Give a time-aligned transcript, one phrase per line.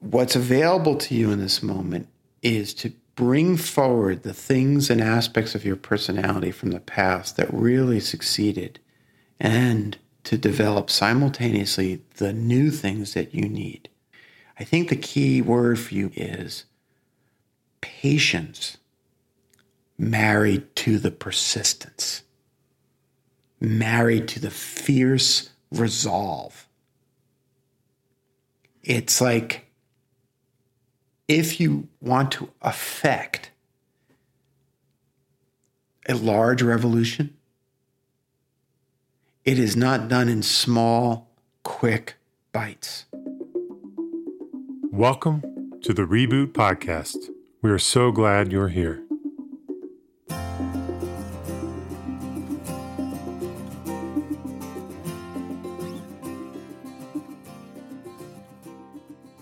[0.00, 2.08] what's available to you in this moment
[2.42, 7.52] is to bring forward the things and aspects of your personality from the past that
[7.52, 8.78] really succeeded
[9.40, 13.88] and to develop simultaneously the new things that you need.
[14.58, 16.64] I think the key word for you is
[17.80, 18.76] patience
[19.98, 22.22] married to the persistence,
[23.60, 26.68] married to the fierce resolve.
[28.82, 29.67] It's like
[31.28, 33.50] if you want to affect
[36.08, 37.36] a large revolution,
[39.44, 41.30] it is not done in small,
[41.62, 42.14] quick
[42.50, 43.04] bites.
[44.90, 45.42] Welcome
[45.82, 47.28] to the Reboot Podcast.
[47.60, 49.02] We are so glad you're here.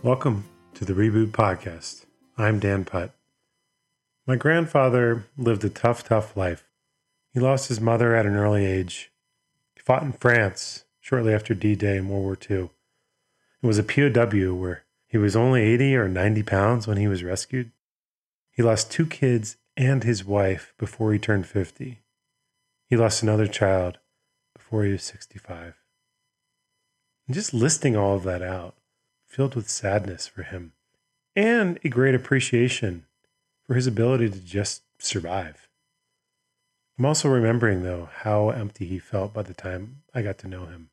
[0.03, 0.45] Welcome
[0.77, 2.05] to the Reboot Podcast.
[2.37, 3.11] I'm Dan Putt.
[4.27, 6.69] My grandfather lived a tough, tough life.
[7.33, 9.11] He lost his mother at an early age.
[9.75, 12.69] He fought in France shortly after D Day in World War II.
[13.63, 17.25] It was a POW where he was only 80 or 90 pounds when he was
[17.25, 17.73] rescued.
[18.51, 22.03] He lost two kids and his wife before he turned 50.
[22.87, 23.97] He lost another child
[24.55, 25.73] before he was 65.
[27.27, 28.75] And just listing all of that out,
[29.27, 30.73] filled with sadness for him
[31.37, 33.05] and a great appreciation
[33.67, 35.69] for his ability to just survive.
[36.99, 40.65] I'm also remembering, though, how empty he felt by the time I got to know
[40.65, 40.89] him.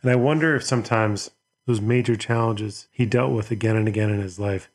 [0.00, 1.32] And I wonder if sometimes
[1.66, 4.70] those major challenges he dealt with again and again in his life,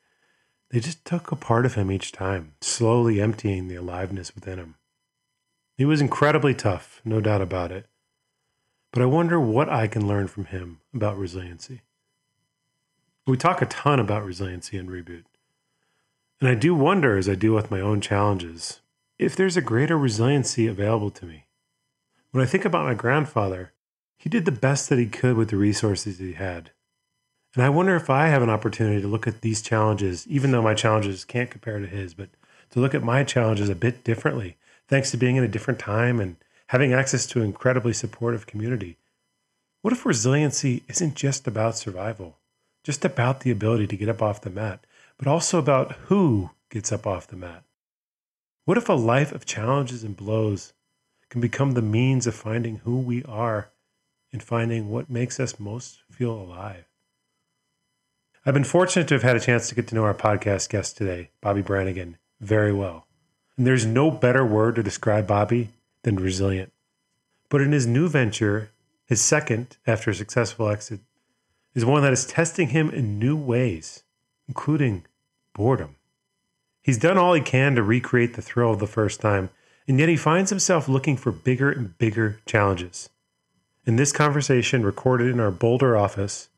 [0.71, 4.75] they just took a part of him each time, slowly emptying the aliveness within him.
[5.77, 7.87] He was incredibly tough, no doubt about it.
[8.91, 11.81] But I wonder what I can learn from him about resiliency.
[13.31, 15.23] We talk a ton about resiliency and reboot.
[16.41, 18.81] And I do wonder, as I deal with my own challenges,
[19.17, 21.45] if there's a greater resiliency available to me.
[22.31, 23.71] When I think about my grandfather,
[24.17, 26.71] he did the best that he could with the resources he had.
[27.55, 30.61] And I wonder if I have an opportunity to look at these challenges, even though
[30.61, 32.31] my challenges can't compare to his, but
[32.71, 34.57] to look at my challenges a bit differently,
[34.89, 36.35] thanks to being in a different time and
[36.67, 38.97] having access to an incredibly supportive community.
[39.83, 42.35] What if resiliency isn't just about survival?
[42.83, 44.85] Just about the ability to get up off the mat,
[45.17, 47.63] but also about who gets up off the mat.
[48.65, 50.73] What if a life of challenges and blows
[51.29, 53.71] can become the means of finding who we are
[54.31, 56.85] and finding what makes us most feel alive?
[58.45, 60.97] I've been fortunate to have had a chance to get to know our podcast guest
[60.97, 63.05] today, Bobby Brannigan, very well.
[63.55, 65.69] And there's no better word to describe Bobby
[66.03, 66.71] than resilient.
[67.49, 68.71] But in his new venture,
[69.05, 71.01] his second after a successful exit
[71.73, 74.03] is one that is testing him in new ways,
[74.47, 75.05] including
[75.53, 75.95] boredom.
[76.81, 79.49] He's done all he can to recreate the thrill of the first time,
[79.87, 83.09] and yet he finds himself looking for bigger and bigger challenges.
[83.85, 86.49] In this conversation, recorded in our Boulder office,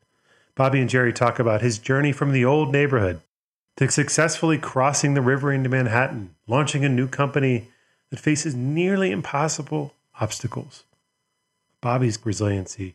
[0.54, 3.20] Bobby and Jerry talk about his journey from the old neighborhood
[3.76, 7.68] to successfully crossing the river into Manhattan, launching a new company
[8.10, 10.84] that faces nearly impossible obstacles.
[11.80, 12.94] Bobby's resiliency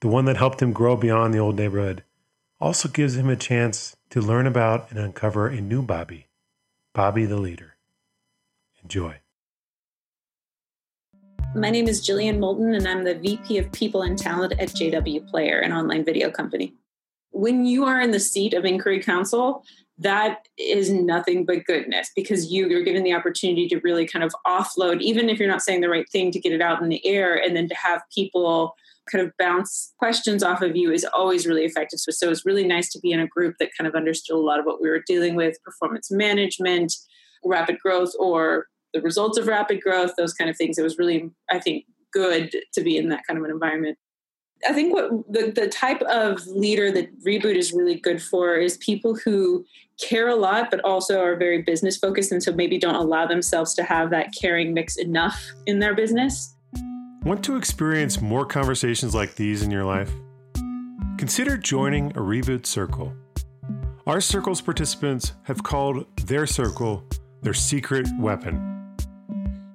[0.00, 2.04] the one that helped him grow beyond the old neighborhood,
[2.60, 6.26] also gives him a chance to learn about and uncover a new Bobby,
[6.94, 7.76] Bobby the leader.
[8.82, 9.16] Enjoy.
[11.54, 15.28] My name is Jillian Moulton, and I'm the VP of People and Talent at JW
[15.28, 16.74] Player, an online video company.
[17.30, 19.64] When you are in the seat of Inquiry Council,
[19.98, 24.34] that is nothing but goodness because you, you're given the opportunity to really kind of
[24.46, 27.04] offload, even if you're not saying the right thing, to get it out in the
[27.06, 28.74] air, and then to have people
[29.10, 32.00] kind of bounce questions off of you is always really effective.
[32.00, 34.40] So, so it's really nice to be in a group that kind of understood a
[34.40, 36.92] lot of what we were dealing with performance management,
[37.44, 40.76] rapid growth, or the results of rapid growth, those kind of things.
[40.76, 43.96] It was really, I think, good to be in that kind of an environment.
[44.68, 48.76] I think what the, the type of leader that Reboot is really good for is
[48.78, 49.64] people who
[50.00, 52.32] care a lot, but also are very business focused.
[52.32, 56.54] And so maybe don't allow themselves to have that caring mix enough in their business.
[57.22, 60.10] Want to experience more conversations like these in your life?
[61.18, 63.12] Consider joining a Reboot Circle.
[64.06, 67.04] Our Circle's participants have called their circle
[67.42, 68.94] their secret weapon.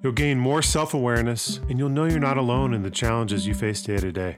[0.04, 3.54] You'll gain more self awareness and you'll know you're not alone in the challenges you
[3.54, 4.38] face day to day.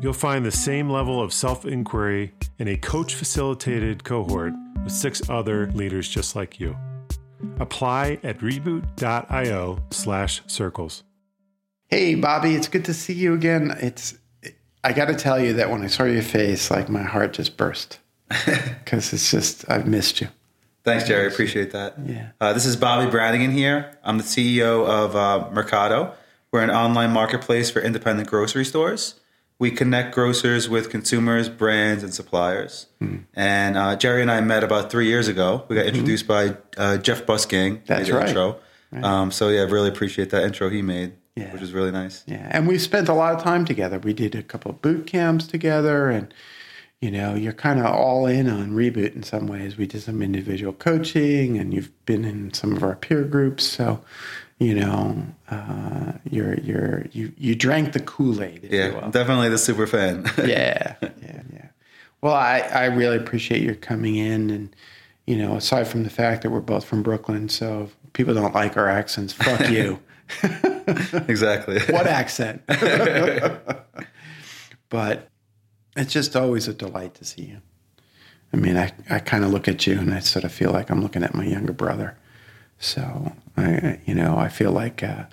[0.00, 5.28] You'll find the same level of self inquiry in a coach facilitated cohort with six
[5.28, 6.74] other leaders just like you.
[7.58, 11.04] Apply at reboot.io slash circles.
[11.88, 13.76] Hey, Bobby, it's good to see you again.
[13.80, 14.16] It's
[14.82, 17.58] I got to tell you that when I saw your face, like my heart just
[17.58, 17.98] burst.
[18.28, 20.28] because it's just I've missed you.
[20.82, 21.26] Thanks, Jerry.
[21.26, 21.96] Appreciate that.
[22.06, 22.30] Yeah.
[22.40, 23.98] Uh, this is Bobby Brannigan here.
[24.02, 26.14] I'm the CEO of uh, Mercato.
[26.52, 29.20] We're an online marketplace for independent grocery stores.
[29.60, 32.86] We connect grocers with consumers, brands, and suppliers.
[32.98, 33.18] Hmm.
[33.34, 35.66] And uh, Jerry and I met about three years ago.
[35.68, 37.76] We got introduced by uh, Jeff Bussgang.
[37.76, 37.84] Mm-hmm.
[37.84, 38.56] That's made the
[38.92, 39.04] right.
[39.04, 41.52] Um, so yeah, I really appreciate that intro he made, Yeah.
[41.52, 42.24] which was really nice.
[42.26, 43.98] Yeah, and we spent a lot of time together.
[43.98, 46.32] We did a couple of boot camps together, and
[47.00, 49.76] you know, you're kind of all in on reboot in some ways.
[49.76, 53.64] We did some individual coaching, and you've been in some of our peer groups.
[53.64, 54.00] So,
[54.60, 55.16] you know,
[55.50, 58.68] uh, you're you're you you drank the Kool Aid.
[58.70, 60.30] Yeah, you definitely the super fan.
[60.38, 61.68] yeah, yeah, yeah.
[62.20, 64.76] Well, I I really appreciate your coming in, and
[65.26, 68.76] you know, aside from the fact that we're both from Brooklyn, so people don't like
[68.76, 69.32] our accents.
[69.32, 69.98] Fuck you.
[71.26, 71.80] exactly.
[71.88, 72.62] what accent?
[74.90, 75.28] but
[75.96, 77.60] it's just always a delight to see you.
[78.52, 80.90] I mean, I, I kind of look at you and I sort of feel like
[80.90, 82.16] I'm looking at my younger brother.
[82.80, 85.24] So, I, you know, I feel like uh,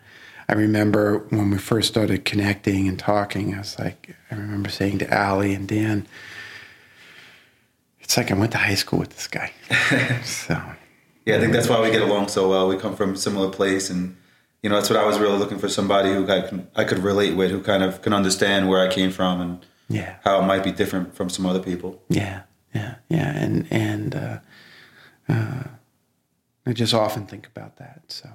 [0.49, 4.99] I remember when we first started connecting and talking, I was like, I remember saying
[4.99, 6.05] to Allie and Dan,
[8.01, 9.51] it's like I went to high school with this guy.
[10.23, 10.61] so,
[11.25, 12.69] Yeah, I think that's why we get along so well.
[12.69, 14.15] We come from a similar place, and
[14.63, 16.99] you know that's what I was really looking for somebody who I can I could
[16.99, 20.15] relate with, who kind of can understand where I came from and yeah.
[20.23, 22.01] how it might be different from some other people.
[22.07, 22.43] Yeah,
[22.73, 24.39] yeah, yeah, and and uh,
[25.27, 25.63] uh,
[26.67, 28.01] I just often think about that.
[28.09, 28.29] So,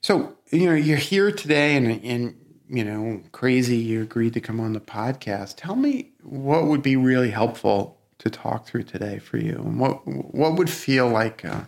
[0.00, 2.36] so you know, you're here today, and and
[2.68, 3.76] you know, crazy.
[3.76, 5.54] You agreed to come on the podcast.
[5.56, 10.06] Tell me what would be really helpful to talk through today for you, and what
[10.06, 11.44] what would feel like.
[11.44, 11.62] Uh,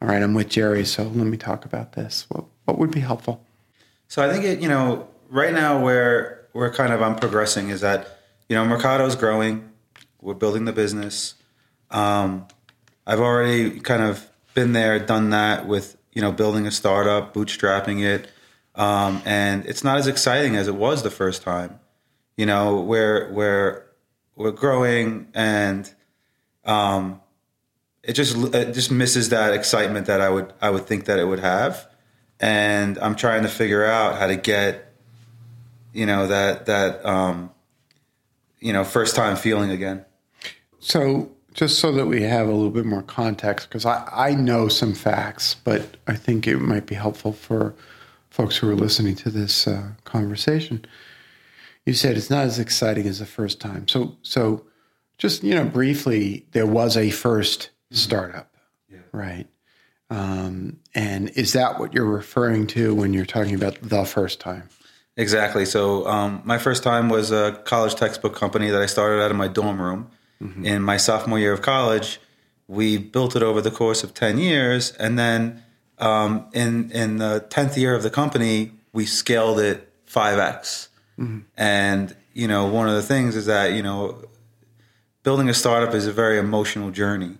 [0.00, 2.24] all right, I'm with Jerry, so let me talk about this.
[2.30, 3.44] What what would be helpful?
[4.06, 7.82] So I think it, you know, right now where we're kind of I'm progressing is
[7.82, 9.70] that you know Mercato's growing,
[10.22, 11.34] we're building the business.
[11.90, 12.46] Um,
[13.06, 14.27] I've already kind of
[14.58, 18.28] been there, done that with you know building a startup, bootstrapping it,
[18.74, 21.78] um, and it's not as exciting as it was the first time.
[22.36, 23.86] You know, where where
[24.34, 25.88] we're growing and
[26.64, 27.20] um,
[28.02, 31.24] it just it just misses that excitement that I would I would think that it
[31.24, 31.88] would have,
[32.40, 34.92] and I'm trying to figure out how to get,
[35.92, 37.52] you know that that um,
[38.58, 40.04] you know first time feeling again.
[40.80, 44.68] So, just so that we have a little bit more context, because I, I know
[44.68, 47.74] some facts, but I think it might be helpful for
[48.30, 50.84] folks who are listening to this uh, conversation.
[51.84, 53.88] You said it's not as exciting as the first time.
[53.88, 54.66] So, so
[55.16, 58.54] just you know, briefly, there was a first startup,
[59.12, 59.46] right?
[60.10, 64.68] Um, and is that what you're referring to when you're talking about the first time?
[65.16, 65.64] Exactly.
[65.64, 69.36] So um, my first time was a college textbook company that I started out of
[69.36, 70.10] my dorm room.
[70.64, 72.20] In my sophomore year of college,
[72.68, 75.62] we built it over the course of ten years, and then
[75.98, 80.88] um, in in the tenth year of the company, we scaled it five x.
[81.56, 84.22] And you know, one of the things is that you know,
[85.24, 87.38] building a startup is a very emotional journey,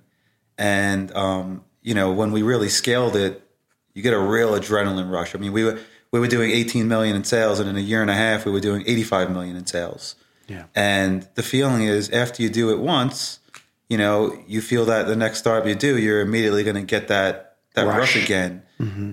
[0.56, 3.42] and um, you know, when we really scaled it,
[3.94, 5.34] you get a real adrenaline rush.
[5.34, 5.78] I mean, we were
[6.10, 8.50] we were doing 18 million in sales, and in a year and a half, we
[8.50, 10.16] were doing 85 million in sales.
[10.48, 10.64] Yeah.
[10.74, 13.38] And the feeling is, after you do it once,
[13.88, 17.08] you know, you feel that the next startup you do, you're immediately going to get
[17.08, 18.24] that that rush, Rush.
[18.24, 18.62] again.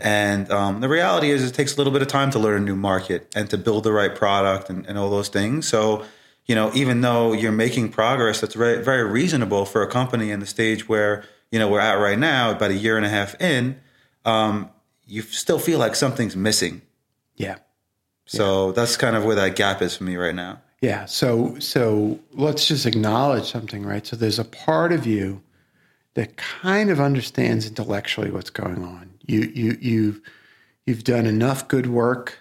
[0.02, 2.66] And um, the reality is, it takes a little bit of time to learn a
[2.66, 5.68] new market and to build the right product and, and all those things.
[5.68, 6.06] So,
[6.46, 10.40] you know, even though you're making progress, that's very very reasonable for a company in
[10.40, 13.40] the stage where you know we're at right now, about a year and a half
[13.42, 13.80] in.
[14.24, 14.70] Um,
[15.08, 16.82] you still feel like something's missing.
[17.36, 17.58] Yeah.
[18.26, 20.62] So that's kind of where that gap is for me right now.
[20.82, 21.06] Yeah.
[21.06, 24.06] So so let's just acknowledge something, right?
[24.06, 25.42] So there's a part of you
[26.16, 29.14] that kind of understands intellectually what's going on.
[29.26, 30.22] You you you've
[30.86, 32.40] you've done enough good work.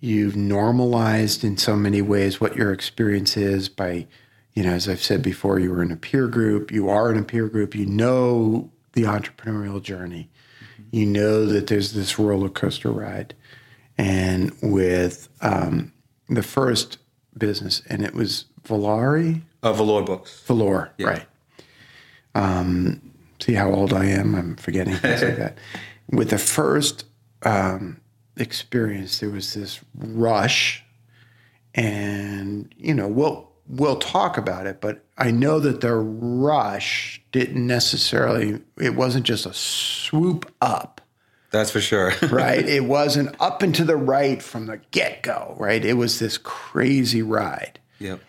[0.00, 4.08] You've normalized in so many ways what your experience is by,
[4.52, 7.18] you know, as I've said before, you were in a peer group, you are in
[7.18, 10.28] a peer group, you know the entrepreneurial journey.
[10.90, 13.34] You know that there's this roller coaster ride.
[13.96, 15.92] And with um,
[16.28, 16.98] the first
[17.36, 20.42] business, and it was Valari, Uh, Valore books.
[20.46, 21.26] Valore, right?
[22.34, 23.00] Um,
[23.40, 24.34] see how old I am?
[24.34, 25.58] I'm forgetting things like that.
[26.10, 27.04] With the first
[27.42, 28.00] um,
[28.36, 30.84] experience, there was this rush,
[31.74, 37.66] and you know, we'll we'll talk about it, but I know that the rush didn't
[37.66, 38.60] necessarily.
[38.78, 40.91] It wasn't just a swoop up
[41.52, 42.12] That's for sure.
[42.30, 42.66] right?
[42.66, 45.84] it wasn't up and to the right from the get go, right?
[45.84, 47.78] It was this crazy ride.
[47.98, 48.20] yep.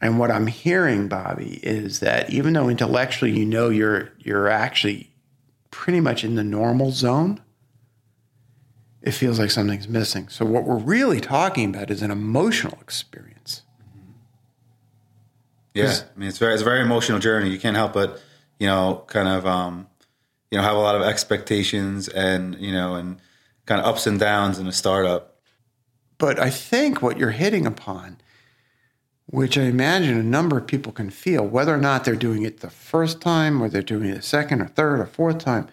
[0.00, 5.12] And what I'm hearing, Bobby, is that even though intellectually you know you're you're actually
[5.70, 7.40] pretty much in the normal zone,
[9.00, 10.28] it feels like something's missing.
[10.28, 13.62] So what we're really talking about is an emotional experience.
[15.72, 17.50] Yeah, I mean it's very it's a very emotional journey.
[17.50, 18.20] You can't help but
[18.58, 19.86] you know kind of um,
[20.52, 23.18] you know have a lot of expectations and you know and
[23.64, 25.38] kind of ups and downs in a startup.
[26.18, 28.18] But I think what you're hitting upon,
[29.26, 32.60] which I imagine a number of people can feel, whether or not they're doing it
[32.60, 35.68] the first time or they're doing it the second or third or fourth time,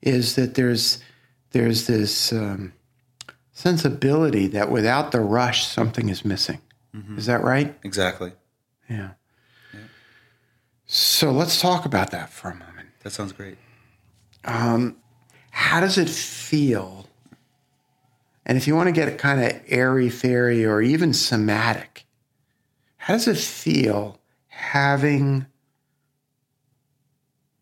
[0.00, 1.02] is that there's
[1.50, 2.72] there's this um,
[3.52, 6.60] sensibility that without the rush, something is missing.
[7.18, 7.74] Is that right?
[7.82, 8.32] Exactly.
[8.88, 9.10] Yeah.
[10.86, 12.88] So let's talk about that for a moment.
[13.02, 13.56] That sounds great.
[14.44, 14.96] Um,
[15.50, 17.06] how does it feel?
[18.44, 22.06] And if you want to get kind of airy fairy or even somatic,
[22.96, 25.46] how does it feel having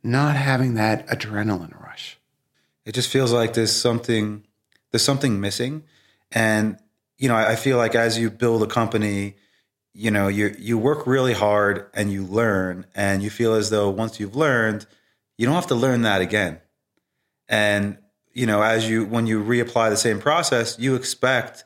[0.02, 2.18] not having that adrenaline rush?
[2.84, 4.44] It just feels like there's something
[4.90, 5.84] there's something missing,
[6.32, 6.78] and
[7.18, 9.36] you know I, I feel like as you build a company,
[9.92, 13.90] you know you you work really hard and you learn, and you feel as though
[13.90, 14.86] once you've learned,
[15.36, 16.60] you don't have to learn that again,
[17.50, 17.98] and
[18.32, 21.64] you know as you when you reapply the same process, you expect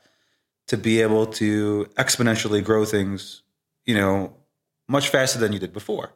[0.66, 3.42] to be able to exponentially grow things,
[3.84, 4.34] you know,
[4.88, 6.12] much faster than you did before.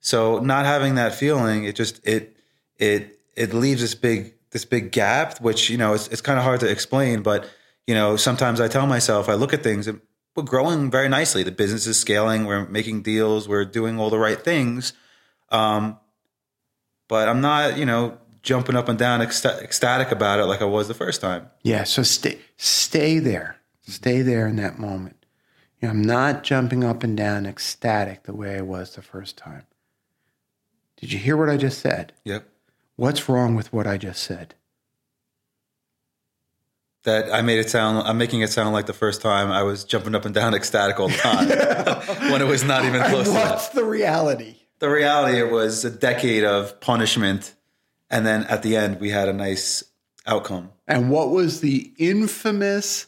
[0.00, 2.36] So not having that feeling, it just it
[2.76, 6.44] it it leaves this big this big gap, which you know it's it's kind of
[6.44, 7.22] hard to explain.
[7.22, 7.48] But
[7.86, 10.00] you know, sometimes I tell myself, I look at things and
[10.34, 11.42] we're growing very nicely.
[11.42, 12.46] The business is scaling.
[12.46, 13.48] We're making deals.
[13.48, 14.92] We're doing all the right things.
[15.50, 15.98] Um,
[17.08, 20.66] but I'm not, you know, jumping up and down ecsta- ecstatic about it like I
[20.66, 21.50] was the first time.
[21.62, 23.56] Yeah, so stay stay there.
[23.82, 25.24] Stay there in that moment.
[25.80, 29.36] You know, I'm not jumping up and down ecstatic the way I was the first
[29.36, 29.64] time.
[30.96, 32.12] Did you hear what I just said?
[32.24, 32.46] Yep.
[32.96, 34.54] What's wrong with what I just said?
[37.04, 38.06] That I made it sound.
[38.06, 41.00] I'm making it sound like the first time I was jumping up and down ecstatic
[41.00, 41.48] all the time
[42.30, 43.50] when it was not even close to that.
[43.52, 44.56] What's the reality?
[44.80, 47.54] The reality it was a decade of punishment,
[48.10, 49.84] and then at the end we had a nice
[50.26, 50.70] outcome.
[50.86, 53.06] And what was the infamous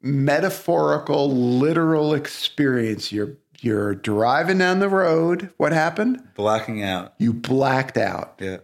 [0.00, 3.12] metaphorical literal experience?
[3.12, 5.52] You're you're driving down the road.
[5.56, 6.22] What happened?
[6.34, 7.14] Blacking out.
[7.18, 8.38] You blacked out.
[8.40, 8.58] Yeah.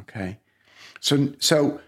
[0.00, 0.38] Okay.
[1.00, 1.80] So so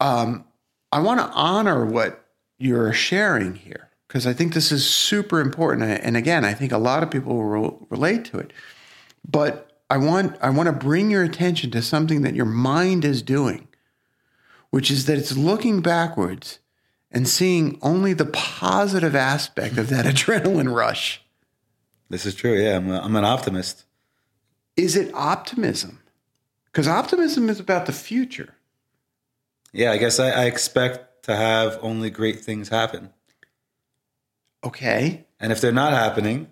[0.00, 0.44] um
[0.92, 2.24] I want to honor what
[2.58, 6.78] you're sharing here because I think this is super important and again I think a
[6.78, 8.52] lot of people will relate to it.
[9.26, 13.22] But I want I want to bring your attention to something that your mind is
[13.22, 13.68] doing
[14.74, 16.58] which is that it's looking backwards
[17.12, 21.22] and seeing only the positive aspect of that adrenaline rush.
[22.08, 22.60] This is true.
[22.60, 23.84] Yeah, I'm, a, I'm an optimist.
[24.76, 26.00] Is it optimism?
[26.64, 28.56] Because optimism is about the future.
[29.72, 33.10] Yeah, I guess I, I expect to have only great things happen.
[34.64, 35.24] Okay.
[35.38, 36.48] And if they're not happening,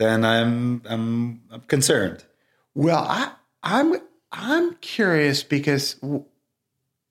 [0.00, 2.24] then I'm I'm, I'm concerned.
[2.74, 3.96] Well, I, I'm
[4.32, 5.96] I'm curious because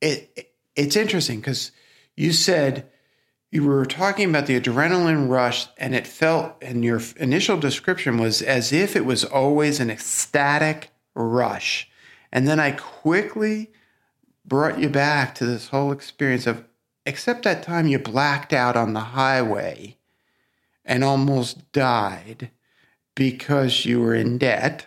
[0.02, 1.72] it, it it's interesting because
[2.16, 2.90] you said
[3.52, 8.42] you were talking about the adrenaline rush, and it felt, and your initial description was
[8.42, 11.90] as if it was always an ecstatic rush,
[12.32, 13.72] and then I quickly
[14.46, 16.64] brought you back to this whole experience of,
[17.06, 19.98] except that time you blacked out on the highway
[20.86, 22.50] and almost died
[23.16, 24.86] because you were in debt.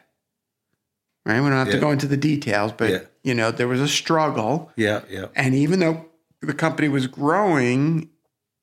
[1.24, 1.40] Right?
[1.40, 1.74] We don't have Yeah.
[1.74, 2.98] to go into the details, but Yeah.
[3.22, 4.72] you know, there was a struggle.
[4.76, 5.26] Yeah, yeah.
[5.36, 6.06] And even though
[6.40, 8.08] the company was growing,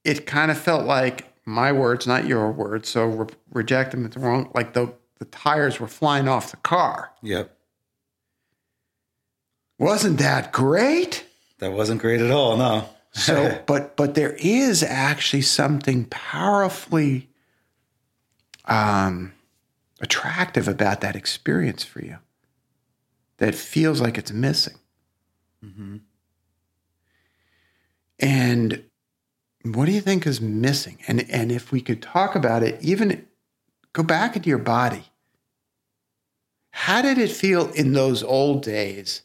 [0.04, 2.90] it kind of felt like my words, not your words.
[2.90, 4.06] So re- reject them.
[4.06, 4.52] It's wrong.
[4.54, 7.12] Like the, the tires were flying off the car.
[7.22, 7.56] Yep.
[9.78, 11.26] Wasn't that great?
[11.60, 12.90] That wasn't great at all, no.
[13.12, 17.28] So, but but there is actually something powerfully
[18.66, 19.34] um,
[20.02, 22.18] attractive about that experience for you
[23.38, 24.78] that feels like it's missing.
[25.64, 25.98] Mm-hmm.
[28.20, 28.84] And
[29.64, 31.00] what do you think is missing?
[31.08, 33.26] And and if we could talk about it, even
[33.94, 35.06] go back into your body.
[36.72, 39.24] How did it feel in those old days?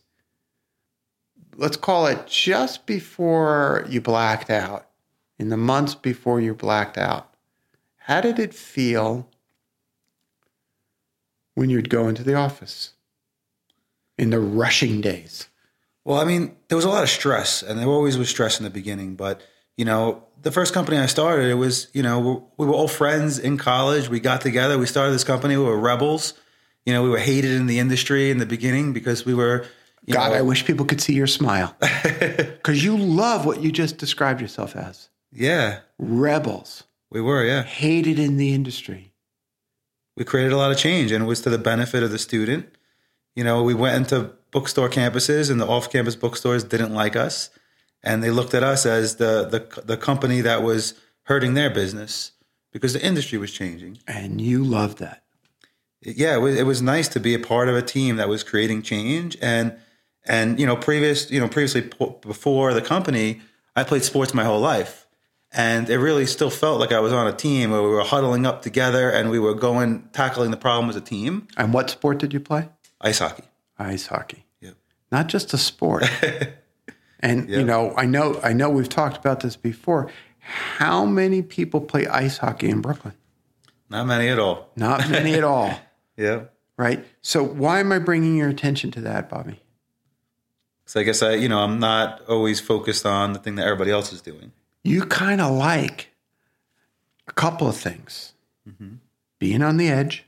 [1.56, 4.88] Let's call it just before you blacked out,
[5.38, 7.34] in the months before you blacked out.
[7.96, 9.30] How did it feel
[11.54, 12.92] when you'd go into the office
[14.18, 15.48] in the rushing days?
[16.04, 18.64] Well, I mean, there was a lot of stress, and there always was stress in
[18.64, 19.14] the beginning.
[19.14, 19.40] But
[19.76, 23.38] you know, the first company I started, it was, you know, we were all friends
[23.38, 24.08] in college.
[24.08, 24.78] We got together.
[24.78, 25.56] We started this company.
[25.56, 26.34] We were rebels.
[26.84, 29.66] You know, we were hated in the industry in the beginning because we were.
[30.10, 33.96] God, know, I wish people could see your smile because you love what you just
[33.96, 37.44] described yourself as yeah, rebels, we were.
[37.44, 39.13] Yeah, hated in the industry.
[40.16, 42.66] We created a lot of change, and it was to the benefit of the student.
[43.34, 47.50] You know, we went into bookstore campuses, and the off-campus bookstores didn't like us,
[48.02, 50.94] and they looked at us as the the the company that was
[51.24, 52.32] hurting their business
[52.72, 53.98] because the industry was changing.
[54.06, 55.24] And you loved that.
[56.02, 58.42] yeah, it was, it was nice to be a part of a team that was
[58.42, 59.36] creating change.
[59.40, 59.76] And
[60.26, 61.90] and you know, previous you know previously
[62.20, 63.40] before the company,
[63.74, 65.03] I played sports my whole life,
[65.56, 68.44] and it really still felt like I was on a team where we were huddling
[68.46, 71.46] up together and we were going tackling the problem as a team.
[71.56, 72.68] And what sport did you play?
[73.00, 73.44] Ice hockey.
[73.78, 74.44] Ice hockey.
[74.60, 74.74] Yep.
[75.12, 76.04] Not just a sport.
[77.20, 80.10] and you know, I know I know we've talked about this before.
[80.40, 83.14] How many people play ice hockey in Brooklyn?
[83.90, 84.70] Not many at all.
[84.76, 85.72] Not many at all,
[86.16, 86.44] Yeah.
[86.76, 87.04] right?
[87.22, 89.60] So why am I bringing your attention to that, Bobby?
[90.86, 93.90] So I guess I you know I'm not always focused on the thing that everybody
[93.90, 94.52] else is doing.
[94.84, 96.10] You kind of like
[97.26, 98.30] a couple of things.
[99.38, 100.24] Being on the edge,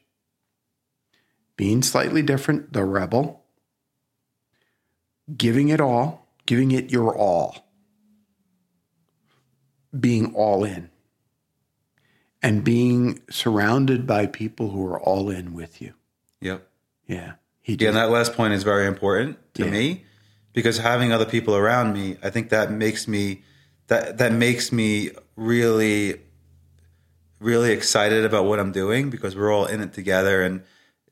[1.56, 3.44] being slightly different, the rebel,
[5.34, 7.66] giving it all, giving it your all,
[9.98, 10.90] being all in,
[12.42, 15.94] and being surrounded by people who are all in with you.
[16.42, 16.68] Yep.
[17.06, 17.32] Yeah.
[17.62, 19.70] He Yeah, and that last point is very important to Yeah.
[19.70, 20.04] me
[20.52, 23.42] because having other people around me, I think that makes me
[23.88, 26.20] that that makes me really
[27.40, 30.62] really excited about what I'm doing because we're all in it together and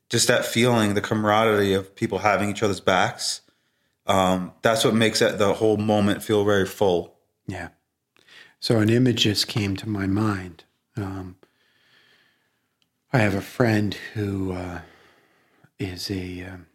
[0.09, 3.41] just that feeling, the camaraderie of people having each other's backs.
[4.07, 7.15] Um, that's what makes that the whole moment feel very full.
[7.47, 7.69] Yeah.
[8.59, 10.63] So an image just came to my mind.
[10.97, 11.37] Um,
[13.13, 14.81] I have a friend who uh,
[15.79, 16.67] is a um,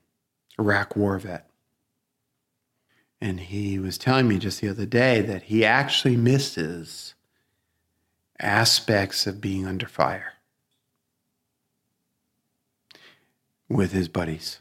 [0.58, 1.49] Iraq war vet.
[3.20, 7.14] And he was telling me just the other day that he actually misses
[8.38, 10.34] aspects of being under fire
[13.68, 14.60] with his buddies.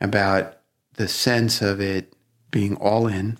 [0.00, 0.58] About
[0.94, 2.14] the sense of it
[2.50, 3.38] being all in.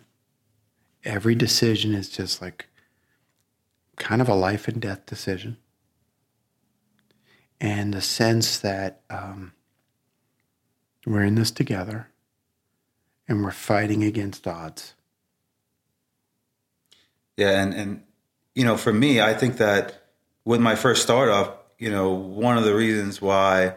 [1.04, 2.66] Every decision is just like
[3.96, 5.56] kind of a life and death decision.
[7.60, 9.52] And the sense that um,
[11.10, 12.08] we're in this together
[13.26, 14.94] and we're fighting against odds.
[17.36, 18.02] Yeah, and and
[18.54, 20.02] you know, for me, I think that
[20.44, 23.74] with my first startup, you know, one of the reasons why,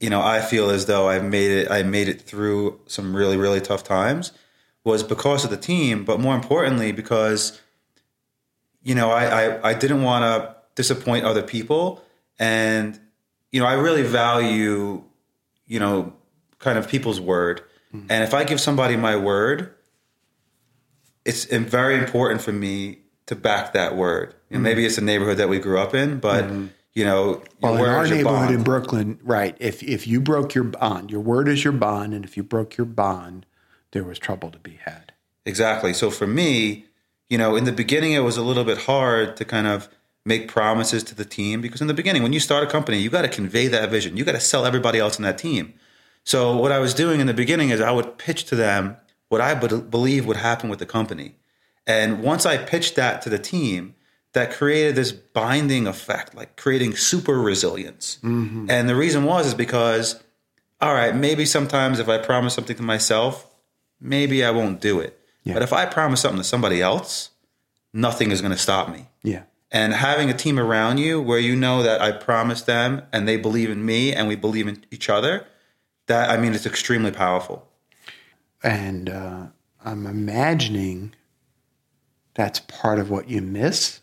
[0.00, 3.36] you know, I feel as though I've made it, I made it through some really
[3.36, 4.32] really tough times,
[4.82, 7.60] was because of the team, but more importantly because,
[8.82, 12.02] you know, I I, I didn't want to disappoint other people,
[12.38, 12.98] and
[13.52, 15.04] you know, I really value,
[15.66, 16.12] you know,
[16.64, 17.62] kind of people's word,
[17.94, 18.06] mm-hmm.
[18.10, 19.74] and if I give somebody my word
[21.24, 24.34] it's very important for me to back that word.
[24.50, 24.62] You know, mm-hmm.
[24.64, 26.66] Maybe it's the neighborhood that we grew up in, but mm-hmm.
[26.92, 28.54] you know, Well, in our your neighborhood bond?
[28.54, 29.56] in Brooklyn, right?
[29.58, 32.76] If if you broke your bond, your word is your bond, and if you broke
[32.76, 33.46] your bond,
[33.92, 35.12] there was trouble to be had.
[35.46, 35.92] Exactly.
[35.92, 36.86] So for me,
[37.28, 39.88] you know, in the beginning, it was a little bit hard to kind of
[40.26, 43.10] make promises to the team because in the beginning, when you start a company, you
[43.10, 44.16] got to convey that vision.
[44.16, 45.74] You got to sell everybody else in that team.
[46.24, 48.96] So what I was doing in the beginning is I would pitch to them
[49.28, 51.36] what I be- believe would happen with the company.
[51.86, 53.94] And once I pitched that to the team,
[54.34, 58.18] that created this binding effect, like creating super resilience.
[58.22, 58.68] Mm-hmm.
[58.68, 60.22] And the reason was is because,
[60.80, 63.46] all right, maybe sometimes if I promise something to myself,
[64.00, 65.18] maybe I won't do it.
[65.44, 65.54] Yeah.
[65.54, 67.30] But if I promise something to somebody else,
[67.92, 69.06] nothing is going to stop me.
[69.22, 69.44] Yeah.
[69.70, 73.36] And having a team around you where you know that I promised them and they
[73.36, 75.46] believe in me and we believe in each other,
[76.06, 77.68] that I mean, it's extremely powerful.
[78.62, 79.46] And uh,
[79.84, 81.14] I'm imagining
[82.34, 84.00] that's part of what you miss.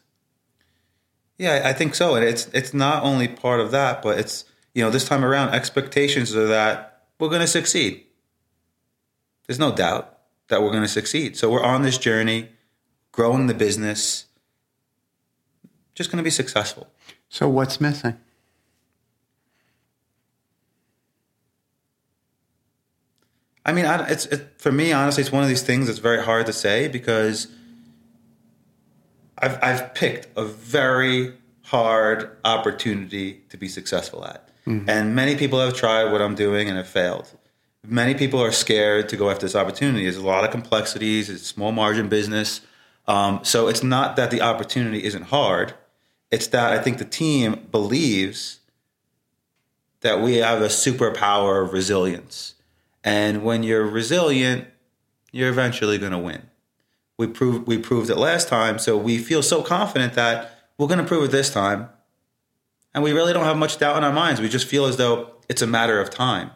[1.37, 2.15] Yeah, I think so.
[2.15, 5.49] And it's it's not only part of that, but it's you know this time around
[5.49, 8.05] expectations are that we're going to succeed.
[9.47, 11.35] There's no doubt that we're going to succeed.
[11.35, 12.49] So we're on this journey,
[13.11, 14.25] growing the business,
[15.95, 16.87] just going to be successful.
[17.29, 18.17] So what's missing?
[23.65, 26.24] I mean, I, it's it, for me honestly, it's one of these things that's very
[26.24, 27.47] hard to say because
[29.38, 34.50] I've I've picked a very hard opportunity to be successful at,
[34.89, 37.30] and many people have tried what I'm doing and have failed.
[37.84, 40.04] many people are scared to go after this opportunity.
[40.04, 41.30] There's a lot of complexities.
[41.30, 42.62] It's a small margin business.
[43.08, 45.74] Um, so it's not that the opportunity isn't hard.
[46.30, 48.60] It's that I think the team believes
[50.02, 52.54] that we have a superpower of resilience.
[53.03, 54.67] And when you're resilient,
[55.31, 56.43] you're eventually going to win.
[57.17, 60.99] We proved we proved it last time, so we feel so confident that we're going
[60.99, 61.89] to prove it this time.
[62.93, 64.41] And we really don't have much doubt in our minds.
[64.41, 66.51] We just feel as though it's a matter of time.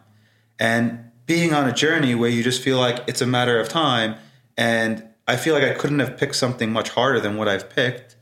[0.60, 4.16] And being on a journey where you just feel like it's a matter of time
[4.58, 8.16] and I feel like I couldn't have picked something much harder than what I've picked,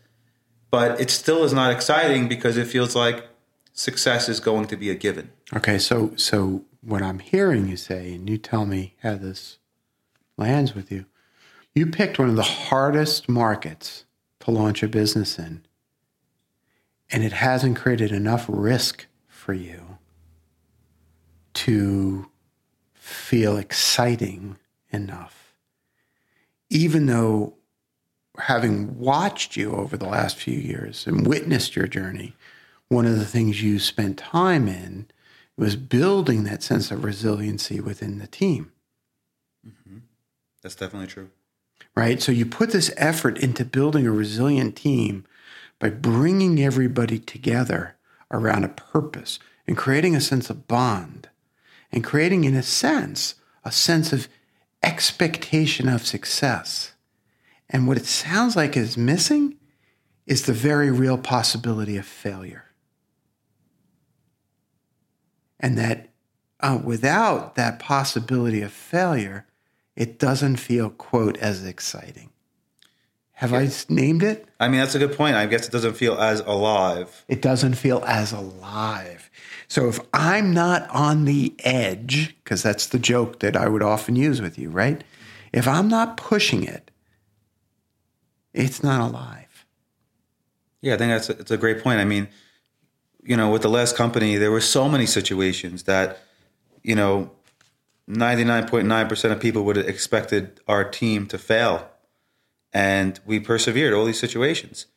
[0.71, 3.27] but it still is not exciting because it feels like
[3.73, 5.31] success is going to be a given.
[5.53, 9.60] Okay, so so what I'm hearing you say, and you tell me how this
[10.38, 11.06] lands with you,
[11.74, 14.06] you picked one of the hardest markets
[14.41, 15.63] to launch a business in,
[17.10, 19.98] and it hasn't created enough risk for you
[21.54, 22.30] to
[22.93, 24.58] feel exciting
[24.91, 25.56] enough.
[26.69, 27.56] Even though
[28.39, 32.36] having watched you over the last few years and witnessed your journey,
[32.88, 35.08] one of the things you spent time in
[35.58, 38.72] was building that sense of resiliency within the team.
[39.66, 40.00] Mm-hmm.
[40.62, 41.30] That's definitely true.
[41.96, 42.22] Right.
[42.22, 45.26] So you put this effort into building a resilient team
[45.80, 47.96] by bringing everybody together
[48.32, 49.38] around a purpose
[49.68, 51.30] and creating a sense of bond
[51.92, 54.28] and creating, in a sense, a sense of
[54.82, 56.94] expectation of success.
[57.70, 59.56] And what it sounds like is missing
[60.26, 62.66] is the very real possibility of failure.
[65.63, 66.10] And that
[66.60, 69.47] uh, without that possibility of failure,
[69.95, 72.30] it doesn't feel, quote, as exciting.
[73.32, 73.60] Have yeah.
[73.60, 74.45] I named it?
[74.60, 75.36] I mean, that's a good point.
[75.36, 77.23] I guess it doesn't feel as alive.
[77.30, 79.32] It doesn't feel as alive.
[79.69, 84.17] So if I'm not on the edge, because that's the joke that I would often
[84.17, 85.02] use with you, right?
[85.54, 86.91] If I'm not pushing it,
[88.54, 89.65] it's not alive.
[90.82, 91.99] Yeah, I think that's a, it's a great point.
[91.99, 92.28] I mean,
[93.25, 96.19] you know, with the last company, there were so many situations that,
[96.83, 97.31] you know,
[98.09, 101.89] 99.9% of people would have expected our team to fail.
[102.73, 104.88] And we persevered all these situations.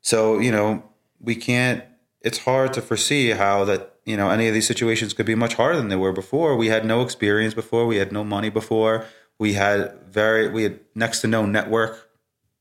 [0.00, 0.84] So, you know,
[1.20, 1.84] we can't,
[2.20, 5.54] it's hard to foresee how that, you know, any of these situations could be much
[5.54, 6.56] harder than they were before.
[6.56, 7.86] We had no experience before.
[7.86, 9.06] We had no money before.
[9.38, 12.08] We had very, we had next to no network.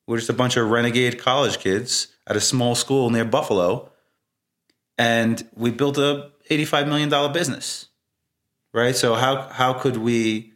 [0.07, 3.91] We're just a bunch of renegade college kids at a small school near Buffalo
[4.97, 7.87] and we built a $85 million business
[8.73, 8.95] right?
[8.95, 10.53] So how how could we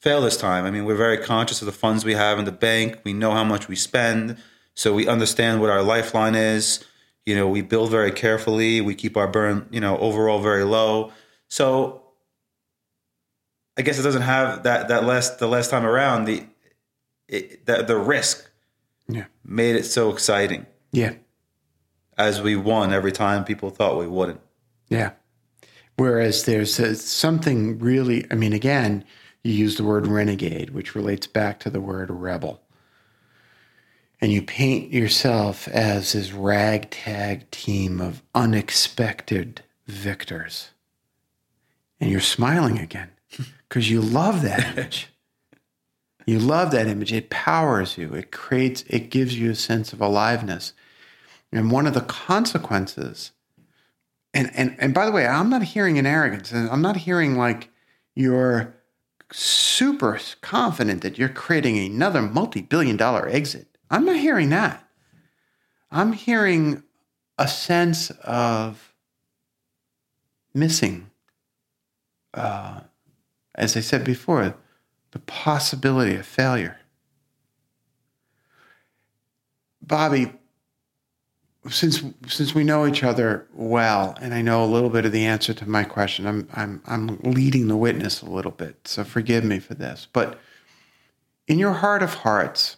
[0.00, 0.64] fail this time?
[0.64, 3.00] I mean we're very conscious of the funds we have in the bank.
[3.04, 4.38] We know how much we spend.
[4.74, 6.84] So we understand what our lifeline is.
[7.26, 8.80] You know we build very carefully.
[8.80, 11.12] We keep our burn you know overall very low.
[11.48, 12.02] So
[13.76, 16.44] i guess it doesn't have that that last the last time around the
[17.28, 18.50] it, the, the risk
[19.06, 19.26] yeah.
[19.44, 20.66] made it so exciting.
[20.92, 21.14] Yeah
[22.18, 24.40] as we won every time people thought we wouldn't.
[24.88, 25.12] Yeah.
[25.96, 29.04] Whereas there's a, something really, I mean, again,
[29.42, 32.60] you use the word renegade, which relates back to the word rebel.
[34.20, 40.70] And you paint yourself as this ragtag team of unexpected victors.
[42.00, 43.10] And you're smiling again
[43.68, 45.08] because you love that image.
[46.26, 47.12] you love that image.
[47.12, 48.12] It powers you.
[48.14, 50.72] It creates, it gives you a sense of aliveness.
[51.52, 53.32] And one of the consequences,
[54.34, 56.52] and, and, and by the way, I'm not hearing an arrogance.
[56.52, 57.70] I'm not hearing like
[58.14, 58.74] you're
[59.32, 63.78] super confident that you're creating another multi billion dollar exit.
[63.90, 64.86] I'm not hearing that.
[65.90, 66.82] I'm hearing
[67.38, 68.92] a sense of
[70.52, 71.10] missing,
[72.34, 72.80] uh,
[73.54, 74.54] as I said before,
[75.12, 76.78] the possibility of failure.
[79.80, 80.32] Bobby,
[81.70, 85.26] since since we know each other well, and I know a little bit of the
[85.26, 89.44] answer to my question, I'm I'm I'm leading the witness a little bit, so forgive
[89.44, 90.06] me for this.
[90.12, 90.38] But
[91.46, 92.76] in your heart of hearts,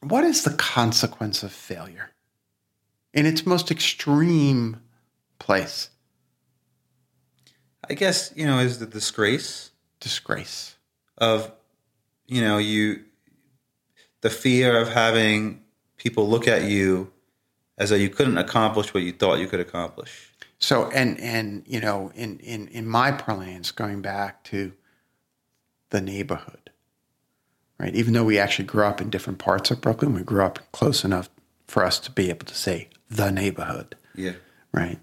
[0.00, 2.10] what is the consequence of failure
[3.12, 4.80] in its most extreme
[5.38, 5.90] place?
[7.88, 10.76] I guess you know is the disgrace, disgrace
[11.18, 11.50] of
[12.26, 13.04] you know you
[14.20, 15.62] the fear of having
[15.96, 17.10] people look at you
[17.80, 20.30] as though you couldn't accomplish what you thought you could accomplish.
[20.60, 24.72] So, and and you know, in in in my parlance, going back to
[25.88, 26.70] the neighborhood,
[27.78, 27.94] right?
[27.96, 31.04] Even though we actually grew up in different parts of Brooklyn, we grew up close
[31.04, 31.28] enough
[31.66, 33.96] for us to be able to say the neighborhood.
[34.14, 34.34] Yeah.
[34.72, 35.00] Right.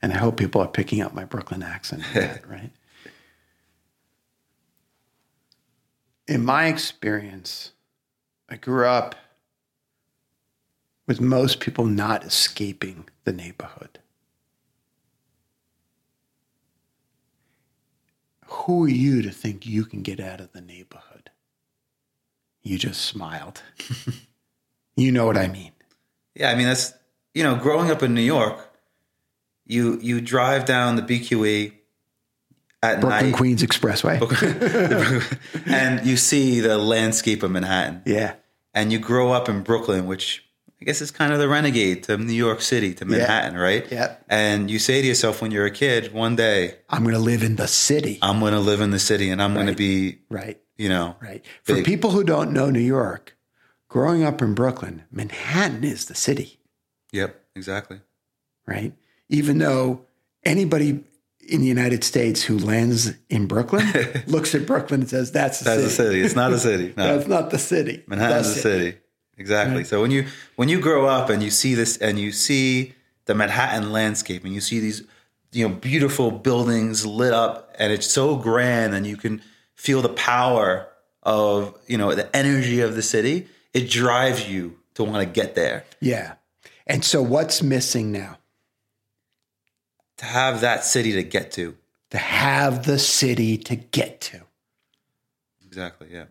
[0.00, 2.70] And I hope people are picking up my Brooklyn accent, that, right?
[6.28, 7.72] in my experience,
[8.48, 9.16] I grew up
[11.08, 13.98] with most people not escaping the neighborhood.
[18.46, 21.30] Who are you to think you can get out of the neighborhood?
[22.62, 23.62] You just smiled.
[24.96, 25.72] you know what I mean.
[26.34, 26.92] Yeah, I mean that's
[27.34, 28.70] you know, growing up in New York,
[29.64, 31.72] you you drive down the BQE
[32.82, 34.20] at Brooklyn night, Queens Expressway.
[35.66, 38.02] and you see the landscape of Manhattan.
[38.04, 38.34] yeah.
[38.74, 40.47] And you grow up in Brooklyn, which
[40.80, 43.84] I guess it's kind of the renegade to New York City, to Manhattan, right?
[43.90, 44.14] Yeah.
[44.28, 47.42] And you say to yourself when you're a kid, one day I'm going to live
[47.42, 48.18] in the city.
[48.22, 50.60] I'm going to live in the city and I'm going to be, Right.
[50.76, 51.44] you know, Right.
[51.64, 51.84] For Big.
[51.84, 53.36] people who don't know New York,
[53.88, 56.60] growing up in Brooklyn, Manhattan is the city,
[57.12, 58.00] yep, exactly.
[58.66, 58.92] right?
[59.28, 60.02] Even though
[60.44, 61.02] anybody
[61.48, 63.84] in the United States who lands in Brooklyn
[64.28, 65.86] looks at Brooklyn and says, that's the That's city.
[65.88, 66.20] a city.
[66.22, 66.94] It's not a city.
[66.96, 67.16] No.
[67.16, 68.04] That's not the city.
[68.06, 68.98] Manhattan's The a city.
[69.38, 69.84] Exactly.
[69.84, 72.94] So when you when you grow up and you see this and you see
[73.26, 75.04] the Manhattan landscape and you see these
[75.52, 79.40] you know beautiful buildings lit up and it's so grand and you can
[79.74, 80.88] feel the power
[81.22, 85.54] of you know the energy of the city, it drives you to want to get
[85.54, 85.84] there.
[86.00, 86.34] Yeah.
[86.86, 88.38] And so what's missing now?
[90.16, 91.76] To have that city to get to.
[92.10, 94.40] To have the city to get to.
[95.64, 96.08] Exactly.
[96.10, 96.24] Yeah.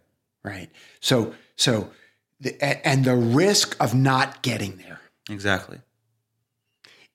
[0.44, 0.70] Right.
[1.00, 1.92] So, so,
[2.40, 5.80] the, and the risk of not getting there, Exactly.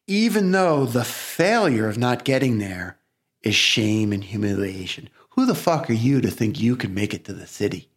[0.06, 2.98] even though the failure of not getting there
[3.42, 5.08] is shame and humiliation.
[5.30, 7.88] Who the fuck are you to think you can make it to the city?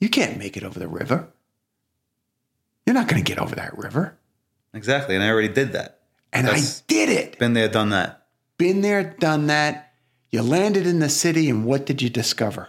[0.00, 1.28] You can't make it over the river.
[2.86, 4.16] You're not going to get over that river.
[4.72, 5.14] Exactly.
[5.14, 6.00] And I already did that.
[6.32, 7.38] And That's- I did it.
[7.38, 8.26] Been there, done that.
[8.58, 9.92] Been there, done that.
[10.30, 12.68] You landed in the city, and what did you discover?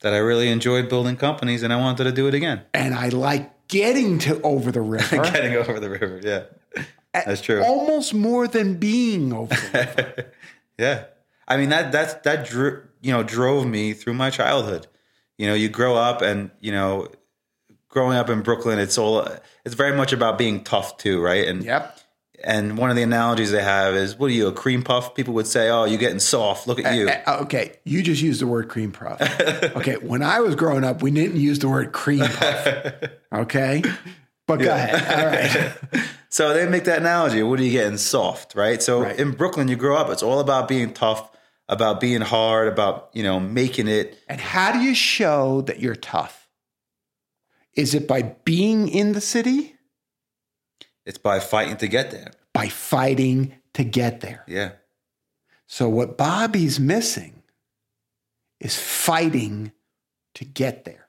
[0.00, 2.62] That I really enjoyed building companies and I wanted to do it again.
[2.72, 5.16] And I like getting to over the river.
[5.24, 6.20] Getting over the river.
[6.22, 6.44] Yeah.
[7.12, 7.62] That's true.
[7.62, 10.32] Almost more than being over the river.
[10.78, 11.04] yeah,
[11.46, 14.86] I mean that that's that drew you know drove me through my childhood.
[15.36, 17.08] You know, you grow up and you know,
[17.88, 19.26] growing up in Brooklyn, it's all
[19.64, 21.46] it's very much about being tough too, right?
[21.46, 21.98] And yep.
[22.44, 25.14] And one of the analogies they have is, what are you a cream puff?
[25.14, 26.66] People would say, oh, you're getting soft.
[26.66, 27.08] Look at you.
[27.08, 29.20] Uh, okay, you just used the word cream puff.
[29.76, 32.92] okay, when I was growing up, we didn't use the word cream puff.
[33.32, 33.82] Okay,
[34.46, 35.18] but go ahead.
[35.20, 36.04] All right.
[36.30, 37.42] So they make that analogy.
[37.42, 38.82] What are you getting soft, right?
[38.82, 39.18] So Right.
[39.18, 40.10] in Brooklyn, you grow up.
[40.10, 41.30] It's all about being tough,
[41.70, 44.18] about being hard, about you know making it.
[44.28, 46.46] And how do you show that you're tough?
[47.74, 49.74] Is it by being in the city?
[51.08, 52.32] It's by fighting to get there.
[52.52, 54.44] By fighting to get there.
[54.46, 54.72] Yeah.
[55.66, 57.42] So what Bobby's missing
[58.60, 59.72] is fighting
[60.34, 61.06] to get there.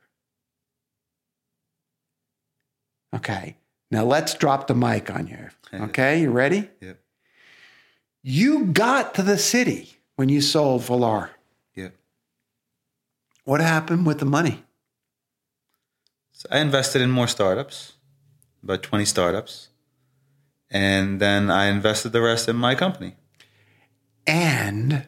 [3.14, 3.58] Okay.
[3.92, 5.50] Now let's drop the mic on you.
[5.90, 6.68] Okay, you ready?
[6.82, 7.00] Yep.
[8.24, 11.30] You got to the city when you sold Valore.
[11.76, 11.94] Yep.
[13.44, 14.64] What happened with the money?
[16.32, 17.94] So I invested in more startups,
[18.64, 19.69] about 20 startups.
[20.72, 23.16] And then I invested the rest in my company.
[24.28, 25.06] And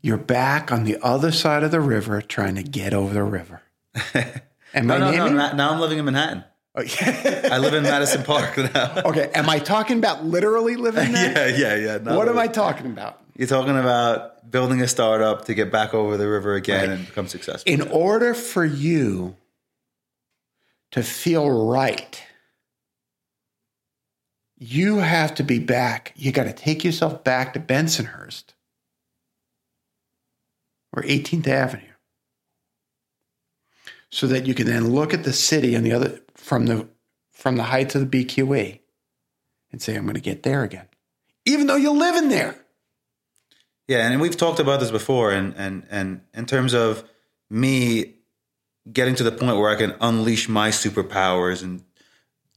[0.00, 3.62] you're back on the other side of the river trying to get over the river.
[4.74, 5.10] Am No, I no, no.
[5.10, 5.36] naming?
[5.36, 6.44] Now now I'm living in Manhattan.
[6.74, 7.50] Oh, yeah.
[7.52, 9.02] I live in Madison Park now.
[9.04, 11.48] okay, am I talking about literally living there?
[11.50, 11.98] yeah, yeah, yeah.
[11.98, 13.20] Not What am I talking about?
[13.36, 17.26] You're talking about building a startup to get back over the river again and become
[17.28, 17.70] successful.
[17.70, 19.36] In order for you
[20.92, 22.22] to feel right,
[24.62, 26.12] you have to be back.
[26.14, 28.54] You got to take yourself back to Bensonhurst
[30.92, 31.82] or 18th Avenue
[34.08, 36.88] so that you can then look at the city on the other from the
[37.32, 38.78] from the heights of the BQE
[39.72, 40.86] and say, I'm going to get there again.
[41.44, 42.56] Even though you're living there.
[43.88, 47.02] Yeah, and we've talked about this before, and and and in terms of
[47.50, 48.14] me
[48.92, 51.82] getting to the point where I can unleash my superpowers and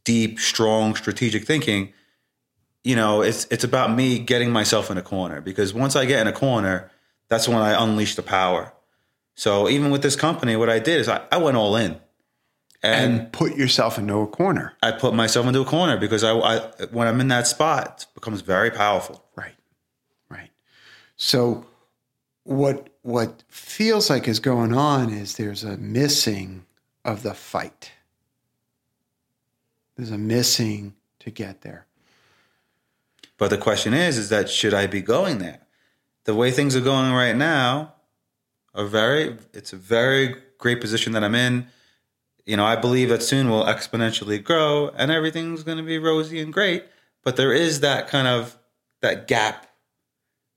[0.05, 1.91] deep, strong, strategic thinking,
[2.85, 6.21] you know, it's it's about me getting myself in a corner because once I get
[6.21, 6.89] in a corner,
[7.27, 8.71] that's when I unleash the power.
[9.33, 11.99] So even with this company, what I did is I, I went all in,
[12.81, 14.73] and, and put yourself into a corner.
[14.81, 16.59] I put myself into a corner because I, I
[16.91, 19.25] when I'm in that spot, it becomes very powerful.
[19.35, 19.55] Right.
[20.29, 20.51] Right.
[21.17, 21.65] So
[22.43, 26.65] what what feels like is going on is there's a missing
[27.03, 27.91] of the fight.
[29.95, 31.85] There's a missing to get there.
[33.37, 35.59] But the question is, is that should I be going there?
[36.25, 37.93] The way things are going right now,
[38.73, 41.67] a very it's a very great position that I'm in.
[42.45, 46.39] You know, I believe that soon we'll exponentially grow and everything's going to be rosy
[46.39, 46.85] and great.
[47.23, 48.57] But there is that kind of
[49.01, 49.67] that gap.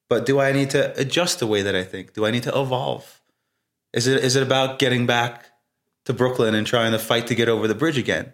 [0.09, 2.15] But do I need to adjust the way that I think?
[2.15, 3.21] Do I need to evolve?
[3.93, 5.47] Is it is it about getting back
[6.05, 8.33] to Brooklyn and trying to fight to get over the bridge again?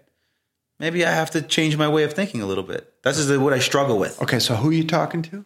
[0.79, 2.93] Maybe I have to change my way of thinking a little bit.
[3.03, 4.21] That's is what I struggle with.
[4.23, 5.45] Okay, so who are you talking to?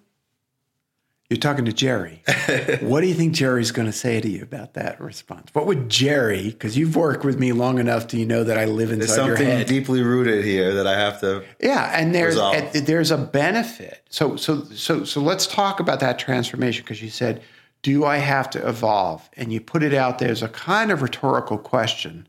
[1.28, 2.22] You're talking to Jerry.
[2.80, 5.50] what do you think Jerry's going to say to you about that response?
[5.52, 8.64] What would Jerry, because you've worked with me long enough to you know that I
[8.64, 9.66] live There's inside your something head.
[9.66, 11.44] deeply rooted here that I have to.
[11.60, 12.72] Yeah, and there's resolve.
[12.72, 14.04] there's a benefit.
[14.08, 17.42] So so so so let's talk about that transformation because you said,
[17.82, 21.02] "Do I have to evolve?" And you put it out there as a kind of
[21.02, 22.26] rhetorical question,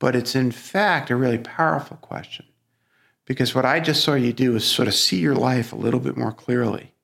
[0.00, 2.46] but it's in fact a really powerful question.
[3.26, 6.00] Because what I just saw you do is sort of see your life a little
[6.00, 6.94] bit more clearly,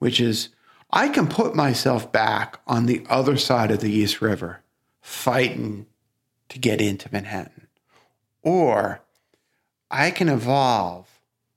[0.00, 0.48] which is
[0.90, 4.62] I can put myself back on the other side of the East River
[5.00, 5.86] fighting
[6.48, 7.68] to get into Manhattan.
[8.42, 9.02] Or
[9.88, 11.08] I can evolve.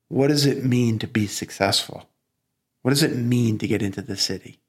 [0.08, 2.10] What does it mean to be successful?
[2.82, 4.60] What does it mean to get into the city?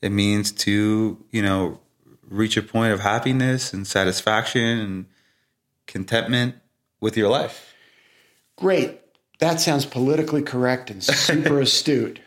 [0.00, 1.80] It means to you know
[2.32, 5.06] reach a point of happiness and satisfaction and
[5.86, 6.56] contentment
[7.00, 7.74] with your life.
[8.56, 9.00] Great.
[9.38, 12.20] That sounds politically correct and super astute.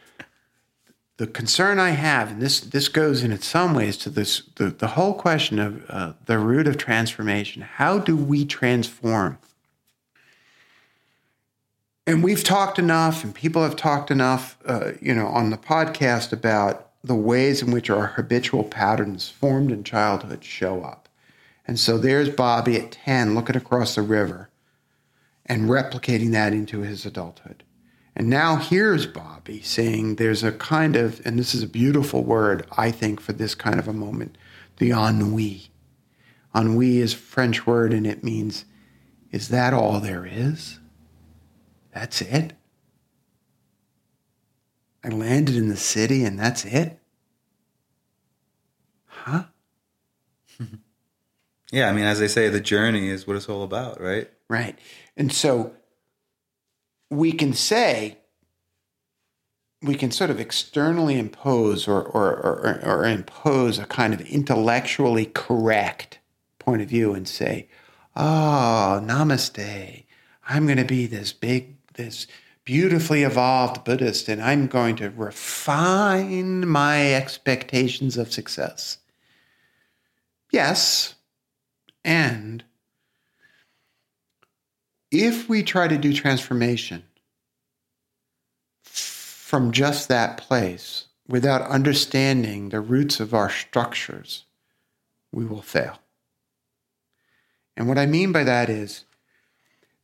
[1.18, 4.88] The concern I have, and this this goes in some ways to this the, the
[4.88, 7.62] whole question of uh, the root of transformation.
[7.62, 9.38] How do we transform?
[12.06, 16.34] And we've talked enough, and people have talked enough, uh, you know, on the podcast
[16.34, 21.08] about the ways in which our habitual patterns formed in childhood show up.
[21.68, 24.50] And so there's Bobby at 10 looking across the river
[25.46, 27.64] and replicating that into his adulthood.
[28.16, 32.66] And now here's Bobby saying there's a kind of, and this is a beautiful word,
[32.76, 34.38] I think, for this kind of a moment,
[34.78, 35.70] the ennui.
[36.56, 38.66] Ennui is a French word and it means,
[39.32, 40.80] is that all there is?
[41.94, 42.54] That's it?
[45.06, 47.00] I landed in the city and that's it?
[49.06, 49.44] Huh?
[51.72, 54.30] Yeah, I mean, as they say, the journey is what it's all about, right?
[54.48, 54.78] Right.
[55.18, 55.74] And so
[57.10, 58.20] we can say,
[59.82, 65.26] we can sort of externally impose or, or, or, or impose a kind of intellectually
[65.26, 66.20] correct
[66.60, 67.68] point of view and say,
[68.16, 70.06] oh, namaste.
[70.48, 72.28] I'm going to be this big, this
[72.66, 78.98] beautifully evolved Buddhist, and I'm going to refine my expectations of success.
[80.52, 81.16] Yes.
[82.04, 82.64] And
[85.12, 87.04] if we try to do transformation
[88.84, 94.46] from just that place without understanding the roots of our structures,
[95.32, 96.00] we will fail.
[97.78, 99.06] And what I mean by that is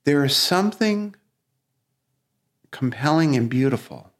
[0.03, 1.15] there is something
[2.71, 4.11] compelling and beautiful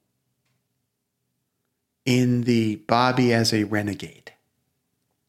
[2.05, 4.33] in the Bobby as a renegade,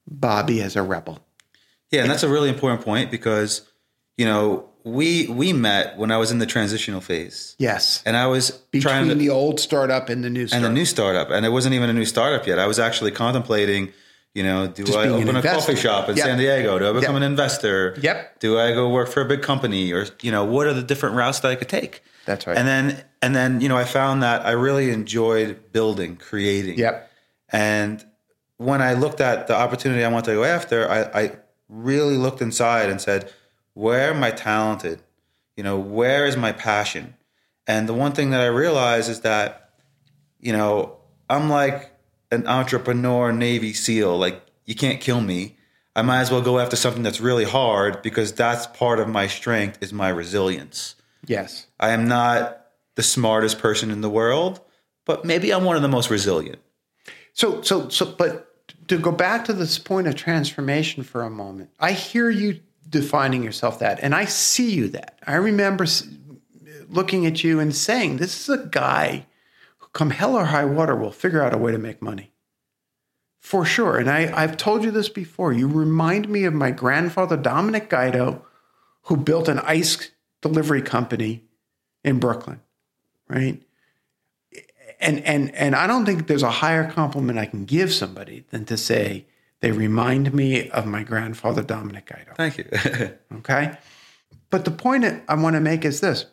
[0.08, 1.20] Bobby as a rebel.
[1.90, 3.68] Yeah, and that's a really important point because
[4.16, 8.02] you know we we met when I was in the transitional phase, Yes.
[8.06, 10.68] and I was trying Between to the old startup and the new and startup.
[10.70, 12.58] the new startup, and it wasn't even a new startup yet.
[12.58, 13.92] I was actually contemplating,
[14.35, 16.24] you know, do Just I open a coffee shop in Yep.
[16.26, 16.78] San Diego?
[16.78, 17.22] Do I become Yep.
[17.22, 17.94] an investor?
[18.00, 18.40] Yep.
[18.40, 21.14] Do I go work for a big company, or you know, what are the different
[21.14, 22.02] routes that I could take?
[22.24, 22.56] That's right.
[22.56, 26.78] And then and then you know, I found that I really enjoyed building, creating.
[26.78, 27.11] Yep.
[27.50, 28.04] And
[28.56, 31.37] when I looked at the opportunity I wanted to go after, I, I
[31.68, 33.32] really looked inside and said,
[33.74, 35.02] where am I talented?
[35.56, 37.14] You know, where is my passion?
[37.66, 39.70] And the one thing that I realized is that,
[40.40, 40.96] you know,
[41.28, 41.92] I'm like
[42.30, 44.18] an entrepreneur Navy SEAL.
[44.18, 45.56] Like, you can't kill me.
[45.94, 49.26] I might as well go after something that's really hard because that's part of my
[49.26, 50.94] strength is my resilience.
[51.26, 51.66] Yes.
[51.78, 52.62] I am not
[52.94, 54.61] the smartest person in the world,
[55.05, 56.61] but maybe I'm one of the most resilient.
[57.33, 58.48] So, so, so, but
[58.88, 63.42] to go back to this point of transformation for a moment, I hear you defining
[63.42, 65.19] yourself that, and I see you that.
[65.27, 65.87] I remember
[66.88, 69.27] looking at you and saying, "This is a guy
[69.79, 72.33] who, come hell or high water, will figure out a way to make money."
[73.40, 73.98] For sure.
[73.98, 75.52] And I, I've told you this before.
[75.52, 78.46] You remind me of my grandfather, Dominic Guido,
[79.04, 81.42] who built an ice delivery company
[82.04, 82.60] in Brooklyn,
[83.33, 83.62] right?
[85.02, 88.64] and and and I don't think there's a higher compliment I can give somebody than
[88.66, 89.26] to say
[89.60, 92.33] they remind me of my grandfather Dominic Guido.
[92.37, 93.18] Thank you.
[93.38, 93.76] Okay,
[94.50, 96.26] but the point I want to make is this: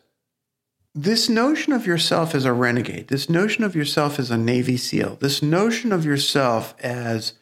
[0.94, 5.16] this notion of yourself as a renegade, this notion of yourself as a Navy SEAL,
[5.16, 7.34] this notion of yourself as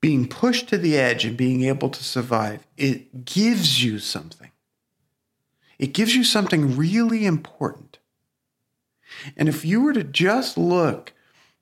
[0.00, 4.50] being pushed to the edge and being able to survive, it gives you something.
[5.78, 7.99] It gives you something really important.
[9.36, 11.12] And if you were to just look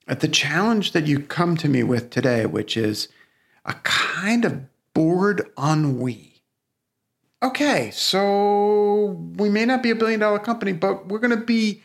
[0.06, 3.08] at the challenge that you come to me with today, which is
[3.64, 4.62] a kind of
[4.94, 6.42] bored ennui.
[7.42, 11.82] Okay, so we may not be a billion dollar company, but we're going to be,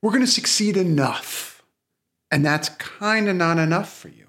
[0.00, 1.62] we're going to succeed enough.
[2.30, 4.28] And that's kind of not enough for you.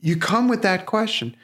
[0.00, 1.36] You come with that question.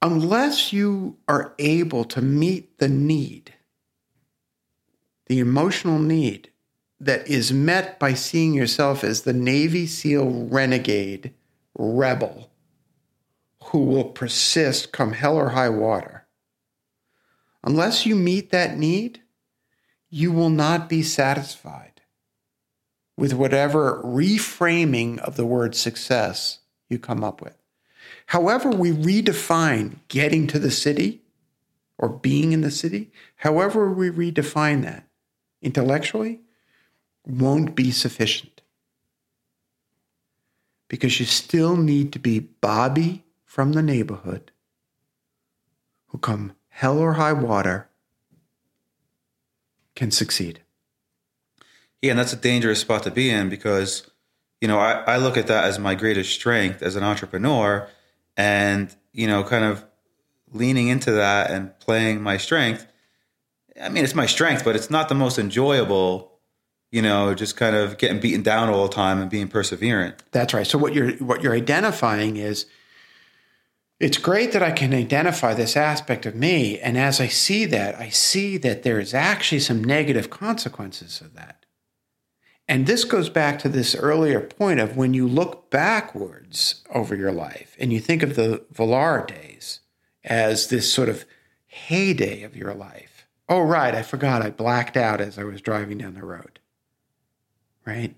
[0.00, 3.54] Unless you are able to meet the need,
[5.26, 6.50] the emotional need
[6.98, 11.34] that is met by seeing yourself as the Navy SEAL renegade
[11.78, 12.50] rebel
[13.64, 16.26] who will persist come hell or high water.
[17.64, 19.22] Unless you meet that need,
[20.08, 22.00] you will not be satisfied
[23.16, 27.56] with whatever reframing of the word success you come up with.
[28.26, 31.22] However, we redefine getting to the city
[31.98, 35.08] or being in the city, however, we redefine that
[35.62, 36.40] intellectually,
[37.26, 38.62] won't be sufficient.
[40.88, 44.52] Because you still need to be Bobby from the neighborhood
[46.08, 47.88] who come hell or high water
[49.94, 50.60] can succeed.
[52.00, 54.08] Yeah, and that's a dangerous spot to be in because,
[54.60, 57.88] you know, I, I look at that as my greatest strength as an entrepreneur
[58.36, 59.84] and, you know, kind of
[60.52, 62.86] leaning into that and playing my strength.
[63.80, 66.35] I mean, it's my strength, but it's not the most enjoyable
[66.96, 70.14] you know, just kind of getting beaten down all the time and being perseverant.
[70.32, 70.66] That's right.
[70.66, 72.64] So what you're what you're identifying is
[74.00, 77.96] it's great that I can identify this aspect of me and as I see that,
[77.96, 81.66] I see that there is actually some negative consequences of that.
[82.66, 87.30] And this goes back to this earlier point of when you look backwards over your
[87.30, 89.80] life and you think of the Valore days
[90.24, 91.26] as this sort of
[91.66, 93.26] heyday of your life.
[93.50, 96.58] Oh, right, I forgot I blacked out as I was driving down the road
[97.86, 98.14] right?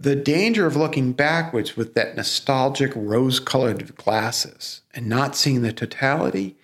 [0.00, 5.72] The danger of looking backwards with that nostalgic rose colored glasses and not seeing the
[5.72, 6.56] totality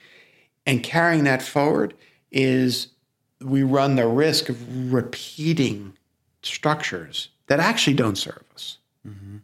[0.64, 1.94] and carrying that forward
[2.30, 2.88] is
[3.40, 5.94] we run the risk of repeating
[6.42, 8.78] structures that actually don't serve us.
[9.06, 9.38] Mm-hmm.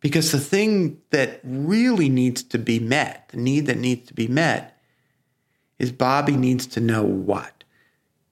[0.00, 4.28] Because the thing that really needs to be met, the need that needs to be
[4.28, 4.78] met,
[5.78, 7.64] is Bobby needs to know what?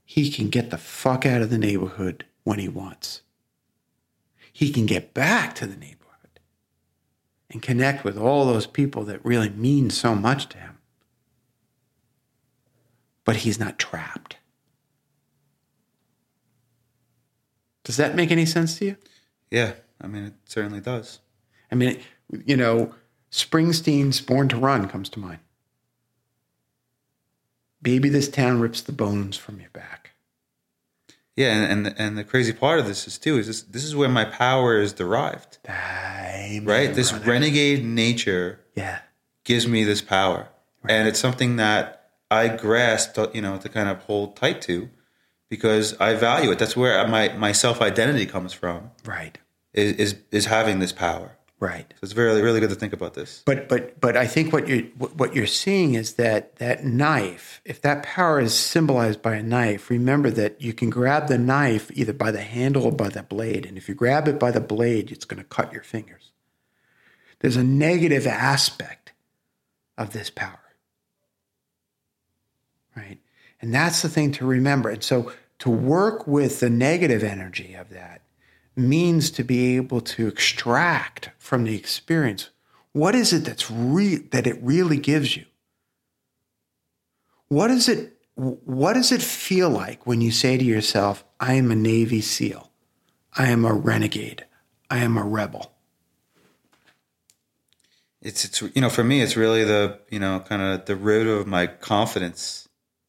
[0.04, 3.22] He can get the fuck out of the neighborhood when he wants.
[4.52, 6.40] He can get back to the neighborhood
[7.50, 10.78] and connect with all those people that really mean so much to him.
[13.24, 14.36] But he's not trapped.
[17.84, 18.96] Does that make any sense to you?
[19.50, 21.20] Yeah, I mean, it certainly does.
[21.72, 22.00] I mean,
[22.44, 22.94] you know,
[23.30, 25.40] Springsteen's Born to Run comes to mind.
[27.82, 29.99] Baby, this town rips the bones from your back.
[31.36, 33.94] Yeah, and, and and the crazy part of this is too is this this is
[33.96, 35.58] where my power is derived.
[35.68, 36.94] Amen, right?
[36.94, 37.30] This brother.
[37.30, 39.00] renegade nature yeah.
[39.44, 40.48] gives me this power.
[40.82, 40.92] Right.
[40.92, 44.90] And it's something that I grasp, uh, you know, to kind of hold tight to
[45.48, 46.58] because I value it.
[46.58, 48.90] That's where my, my self identity comes from.
[49.04, 49.38] Right.
[49.72, 51.36] Is, is is having this power.
[51.60, 51.84] Right.
[51.96, 53.42] So it's very really good to think about this.
[53.44, 57.82] But but but I think what you're what you're seeing is that that knife, if
[57.82, 62.14] that power is symbolized by a knife, remember that you can grab the knife either
[62.14, 65.12] by the handle or by the blade, and if you grab it by the blade,
[65.12, 66.32] it's going to cut your fingers.
[67.40, 69.12] There's a negative aspect
[69.98, 70.74] of this power,
[72.96, 73.18] right?
[73.60, 74.88] And that's the thing to remember.
[74.88, 78.22] And so to work with the negative energy of that
[78.80, 82.50] means to be able to extract from the experience
[82.92, 85.44] what is it that's re- that it really gives you
[87.48, 91.70] what is it what does it feel like when you say to yourself i am
[91.70, 92.70] a navy seal
[93.36, 94.44] i am a renegade
[94.90, 95.72] i am a rebel
[98.22, 101.26] It's it's you know for me it's really the you know kind of the root
[101.26, 102.68] of my confidence.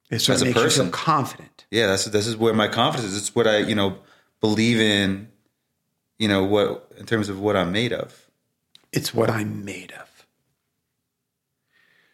[0.09, 0.85] it's what As a person.
[0.87, 3.17] feel confident Yeah, that's this is where my confidence is.
[3.17, 3.97] It's what I you know
[4.41, 5.27] believe in.
[6.21, 8.29] You know what in terms of what I'm made of.
[8.91, 10.27] it's what i'm made of.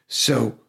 [0.07, 0.59] So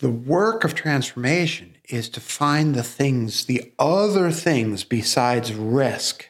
[0.00, 6.28] the work of transformation is to find the things the other things besides risk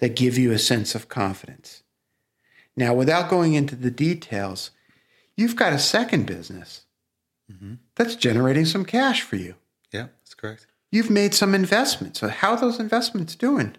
[0.00, 1.82] that give you a sense of confidence.
[2.76, 4.70] Now without going into the details
[5.34, 6.84] you've got a second business
[7.50, 7.76] mm-hmm.
[7.94, 9.54] that's generating some cash for you.
[9.94, 10.66] Yeah, that's correct.
[10.90, 12.20] you've made some investments.
[12.20, 13.78] So how are those investments doing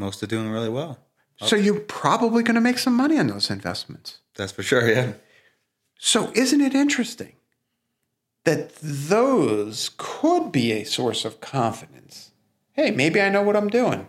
[0.00, 0.98] Most are doing really well.
[1.36, 4.90] so you're probably going to make some money on those investments That's for sure.
[4.90, 5.12] Yeah.
[5.98, 7.34] So, isn't it interesting
[8.44, 12.30] that those could be a source of confidence?
[12.72, 14.08] Hey, maybe I know what I'm doing.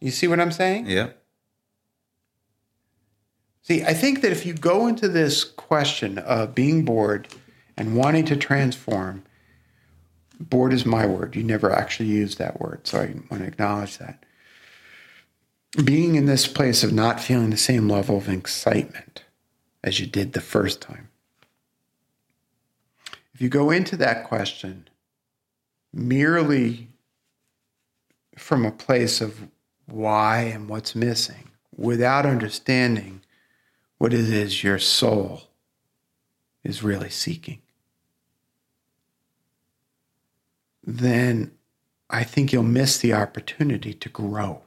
[0.00, 0.86] You see what I'm saying?
[0.86, 1.10] Yeah.
[3.62, 7.28] See, I think that if you go into this question of being bored
[7.76, 9.24] and wanting to transform,
[10.40, 11.36] bored is my word.
[11.36, 14.24] You never actually use that word, so I want to acknowledge that.
[15.84, 19.24] Being in this place of not feeling the same level of excitement
[19.84, 21.08] as you did the first time.
[23.34, 24.88] If you go into that question
[25.92, 26.88] merely
[28.36, 29.48] from a place of
[29.86, 33.22] why and what's missing, without understanding
[33.98, 35.42] what it is your soul
[36.64, 37.62] is really seeking,
[40.98, 41.52] then
[42.08, 44.62] I think you'll miss the opportunity to grow.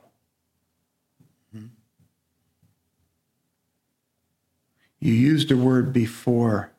[5.03, 6.71] You used a word before.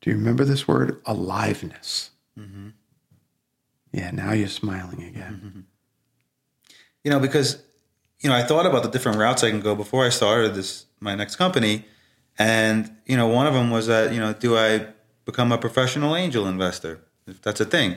[0.00, 1.02] Do you remember this word?
[1.06, 2.10] Aliveness.
[2.38, 2.68] Mm-hmm.
[3.90, 5.40] Yeah, now you're smiling again.
[5.44, 5.60] Mm-hmm.
[7.02, 7.60] You know, because,
[8.20, 10.86] you know, I thought about the different routes I can go before I started this,
[11.00, 11.84] my next company.
[12.38, 14.86] And, you know, one of them was that, you know, do I
[15.24, 17.00] become a professional angel investor?
[17.26, 17.96] If that's a thing.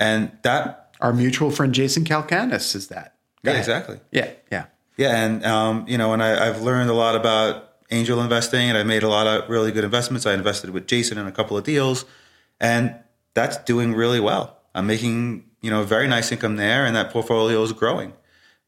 [0.00, 0.96] And that.
[1.00, 3.14] Our mutual friend Jason Calacanis is that.
[3.44, 4.00] Yeah, exactly.
[4.10, 4.66] Yeah, yeah.
[4.96, 5.24] Yeah.
[5.24, 8.82] And, um, you know, and I, I've learned a lot about angel investing and I
[8.82, 10.26] made a lot of really good investments.
[10.26, 12.04] I invested with Jason in a couple of deals
[12.60, 12.94] and
[13.34, 14.58] that's doing really well.
[14.74, 18.12] I'm making, you know, very nice income there and that portfolio is growing.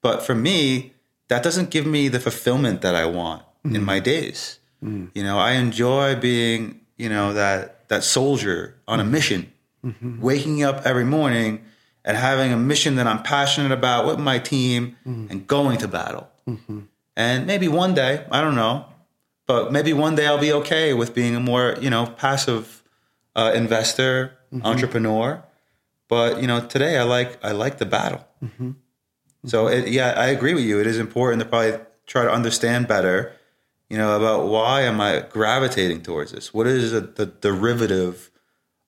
[0.01, 0.95] But for me,
[1.29, 3.75] that doesn't give me the fulfillment that I want mm.
[3.75, 4.59] in my days.
[4.83, 5.11] Mm.
[5.15, 9.53] You know, I enjoy being, you know, that that soldier on a mission,
[9.85, 10.21] mm-hmm.
[10.21, 11.65] waking up every morning
[12.05, 15.31] and having a mission that I'm passionate about with my team mm.
[15.31, 16.29] and going to battle.
[16.49, 16.81] Mm-hmm.
[17.17, 18.87] And maybe one day, I don't know,
[19.47, 22.83] but maybe one day I'll be okay with being a more you know passive
[23.37, 24.67] uh, investor, mm-hmm.
[24.67, 25.43] entrepreneur.
[26.09, 28.27] But you know, today I like I like the battle.
[28.43, 28.73] Mm-hmm.
[29.47, 30.81] So it, yeah, I agree with you.
[30.81, 33.33] It is important to probably try to understand better,
[33.89, 36.55] you know, about why am I gravitating towards this?
[36.55, 38.31] What is a, the derivative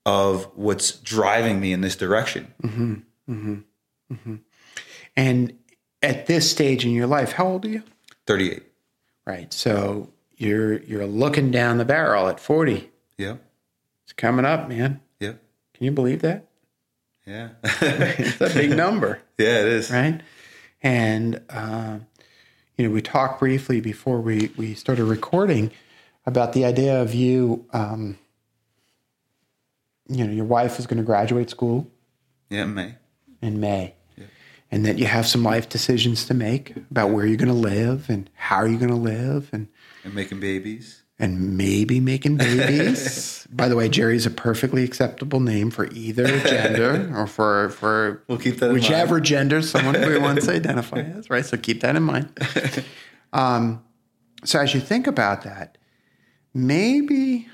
[0.07, 2.53] of what's driving me in this direction?
[2.63, 2.95] Mm-hmm.
[3.31, 3.55] mm-hmm.
[4.13, 4.35] mm-hmm.
[5.17, 5.57] And
[6.03, 7.83] at this stage in your life, how old are you?
[8.27, 8.65] Thirty-eight.
[9.27, 9.53] Right.
[9.53, 12.91] So you're you're looking down the barrel at 40.
[13.17, 13.37] Yeah.
[14.05, 15.01] It's coming up, man.
[15.21, 15.35] Yeah.
[15.75, 16.47] Can you believe that?
[17.27, 17.51] Yeah.
[17.63, 19.21] it's a big number.
[19.37, 19.91] Yeah, it is.
[19.91, 20.21] Right.
[20.81, 21.99] And, uh,
[22.79, 25.73] you know, we talked briefly before we, we started recording
[26.25, 28.17] about the idea of you, um,
[30.09, 31.91] you know, your wife is going to graduate school.
[32.51, 32.95] Yeah, in May.
[33.43, 33.95] In May
[34.75, 38.11] and that you have some life decisions to make about where you're going to live
[38.11, 39.69] and how are you're going to live and
[40.03, 43.47] and making babies and maybe making babies.
[43.53, 48.39] By the way, Jerry's a perfectly acceptable name for either gender or for for we'll
[48.39, 51.31] keep that whichever gender someone wants to identify as.
[51.31, 52.37] Right, so keep that in mind.
[53.33, 53.83] Um,
[54.45, 55.77] so as you think about that,
[56.55, 57.49] maybe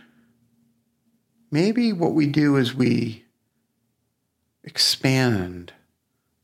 [1.51, 3.25] maybe what we do is we
[4.65, 5.73] expand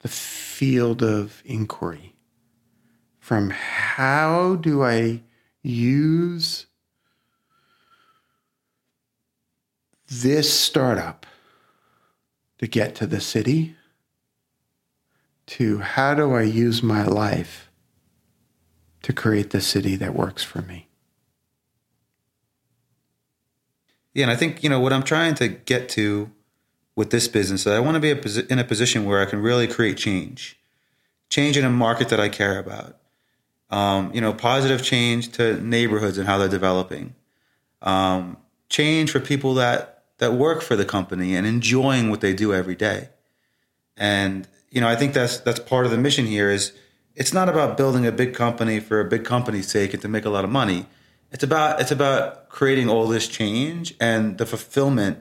[0.01, 2.15] the field of inquiry
[3.19, 5.23] from how do I
[5.63, 6.67] use
[10.09, 11.27] this startup
[12.59, 13.75] to get to the city
[15.47, 17.71] to how do I use my life
[19.03, 20.89] to create the city that works for me.
[24.17, 26.31] Yeah, and I think, you know, what I'm trying to get to
[26.95, 27.67] with this business.
[27.67, 28.11] I want to be
[28.49, 30.59] in a position where I can really create change,
[31.29, 32.97] change in a market that I care about.
[33.69, 37.14] Um, you know, positive change to neighborhoods and how they're developing.
[37.83, 38.39] Um,
[38.71, 42.75] change for people that that work for the company and enjoying what they do every
[42.75, 43.11] day.
[43.99, 46.49] And you know, I think that's that's part of the mission here.
[46.49, 46.73] Is
[47.14, 50.25] it's not about building a big company for a big company's sake and to make
[50.25, 50.87] a lot of money.
[51.33, 55.18] It's about it's about creating all this change and the fulfillment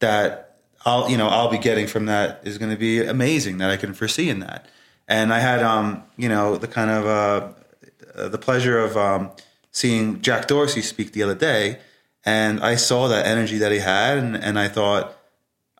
[0.00, 3.70] that I'll you know I'll be getting from that is going to be amazing that
[3.70, 4.66] I can foresee in that.
[5.08, 9.30] And I had um you know the kind of uh, the pleasure of um,
[9.70, 11.78] seeing Jack Dorsey speak the other day,
[12.24, 15.16] and I saw that energy that he had, and, and I thought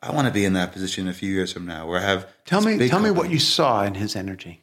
[0.02, 2.26] I want to be in that position a few years from now where I have
[2.44, 3.14] tell me tell company.
[3.14, 4.62] me what you saw in his energy.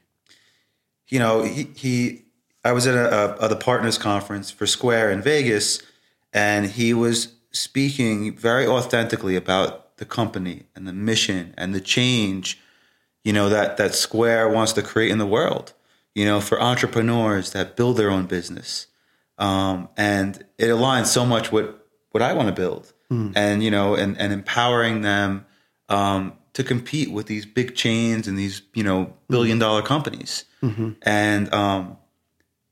[1.08, 2.26] You know he he
[2.64, 5.82] I was at a, a, the partners conference for Square in Vegas,
[6.34, 12.60] and he was speaking very authentically about the company and the mission and the change,
[13.24, 15.74] you know, that that Square wants to create in the world.
[16.14, 18.88] you know, for entrepreneurs that build their own business.
[19.38, 21.68] Um, and it aligns so much with
[22.12, 22.92] what I want to build
[23.36, 25.46] and, you know, and, and empowering them
[25.88, 30.44] um, to compete with these big chains and these, you know, billion dollar companies.
[31.04, 31.98] And, um,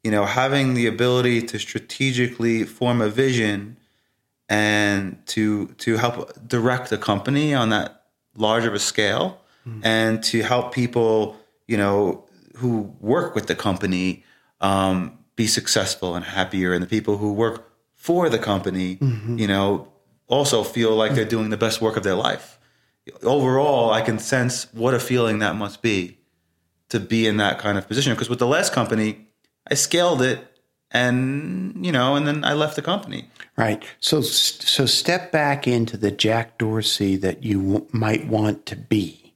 [0.03, 3.77] you know, having the ability to strategically form a vision
[4.47, 9.41] and to to help direct a company on that large of a scale
[9.83, 11.37] and to help people,
[11.67, 12.25] you know,
[12.55, 14.23] who work with the company
[14.61, 18.97] um, be successful and happier, and the people who work for the company,
[19.37, 19.87] you know,
[20.27, 22.57] also feel like they're doing the best work of their life.
[23.23, 26.17] Overall, I can sense what a feeling that must be
[26.89, 28.13] to be in that kind of position.
[28.13, 29.28] Because with the last company,
[29.69, 30.39] I scaled it,
[30.91, 33.29] and you know, and then I left the company.
[33.57, 33.83] Right.
[33.99, 39.35] So, so step back into the Jack Dorsey that you w- might want to be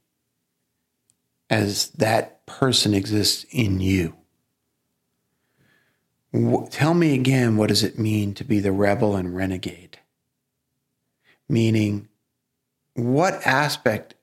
[1.50, 4.14] as that person exists in you.
[6.32, 9.98] Wh- Tell me again, what does it mean to be the rebel and renegade?
[11.48, 12.08] Meaning,
[12.94, 14.14] what aspect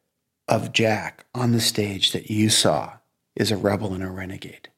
[0.47, 2.93] of Jack on the stage that you saw
[3.35, 4.69] is a rebel and a renegade?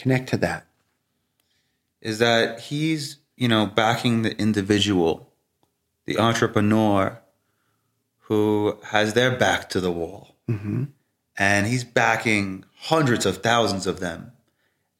[0.00, 0.66] Connect to that.
[2.00, 5.30] is that he's you know backing the individual
[6.06, 7.20] the entrepreneur
[8.20, 10.36] who has their back to the wall.
[10.48, 10.84] Mm-hmm.
[11.36, 14.32] And he's backing hundreds of thousands of them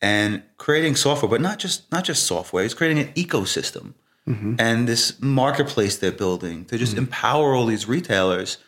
[0.02, 3.94] and creating software but not just not just software he's creating an ecosystem.
[4.28, 4.56] Mm-hmm.
[4.58, 7.04] And this marketplace they're building to just mm-hmm.
[7.04, 8.58] empower all these retailers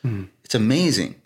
[0.45, 1.17] it's amazing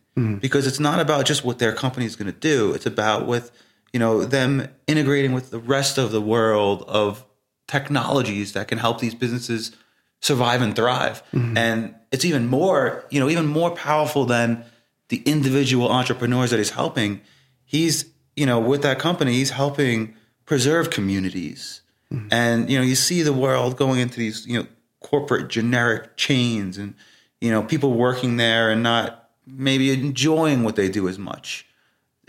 [0.40, 3.52] because it's not about just what their company is going to do it's about with
[3.92, 7.24] you know them integrating with the rest of the world of
[7.68, 9.72] technologies that can help these businesses
[10.20, 11.22] survive and thrive.
[11.32, 11.56] Mm-hmm.
[11.56, 14.64] And it's even more you know even more powerful than
[15.08, 17.20] the individual entrepreneurs that he's helping.
[17.64, 20.14] He's you know with that company he's helping
[20.44, 21.82] preserve communities.
[22.12, 22.28] Mm-hmm.
[22.30, 24.66] And you know you see the world going into these you know
[25.00, 26.94] corporate generic chains and
[27.40, 31.66] you know people working there and not maybe enjoying what they do as much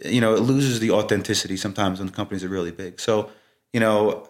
[0.06, 3.30] you know it loses the authenticity sometimes when the companies are really big so
[3.74, 4.28] you know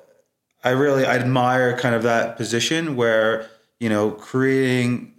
[0.63, 3.49] i really I admire kind of that position where
[3.80, 5.13] you know creating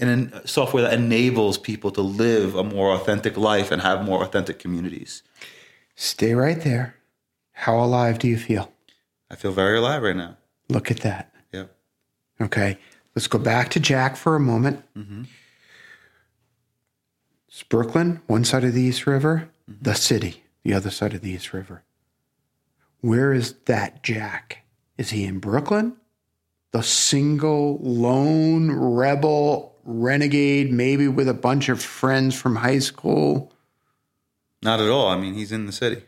[0.00, 4.58] an software that enables people to live a more authentic life and have more authentic
[4.58, 5.22] communities
[5.94, 6.96] Stay right there.
[7.52, 8.72] How alive do you feel?
[9.30, 10.36] i feel very alive right now
[10.68, 11.32] Look at that.
[11.52, 11.64] yeah
[12.40, 12.78] Okay.
[13.14, 14.82] Let's go back to Jack for a moment.
[14.96, 15.24] Mm-hmm.
[17.52, 19.82] It's Brooklyn, one side of the East River, mm-hmm.
[19.84, 21.82] the city, the other side of the East River.
[23.02, 24.64] Where is that Jack?
[24.96, 25.96] Is he in Brooklyn?
[26.70, 33.52] The single, lone, rebel, renegade, maybe with a bunch of friends from high school.
[34.62, 36.02] not at all i mean he's in the city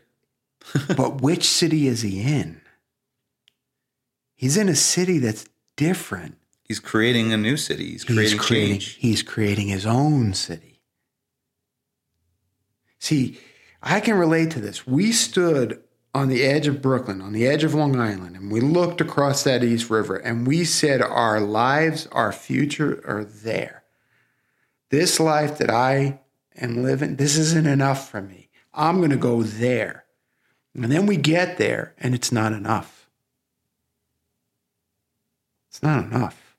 [0.97, 2.61] but which city is he in?
[4.35, 6.37] He's in a city that's different.
[6.63, 10.74] he's creating a new city he's He's creating creating, change he's creating his own city.
[12.99, 13.39] See,
[13.83, 14.87] I can relate to this.
[14.87, 15.81] We stood
[16.13, 19.43] on the edge of Brooklyn, on the edge of Long Island, and we looked across
[19.43, 23.83] that East River and we said, Our lives, our future are there.
[24.89, 26.21] This life that I
[26.57, 28.49] am living, this isn't enough for me.
[28.73, 30.05] I'm going to go there.
[30.73, 33.09] And then we get there and it's not enough.
[35.69, 36.55] It's not enough.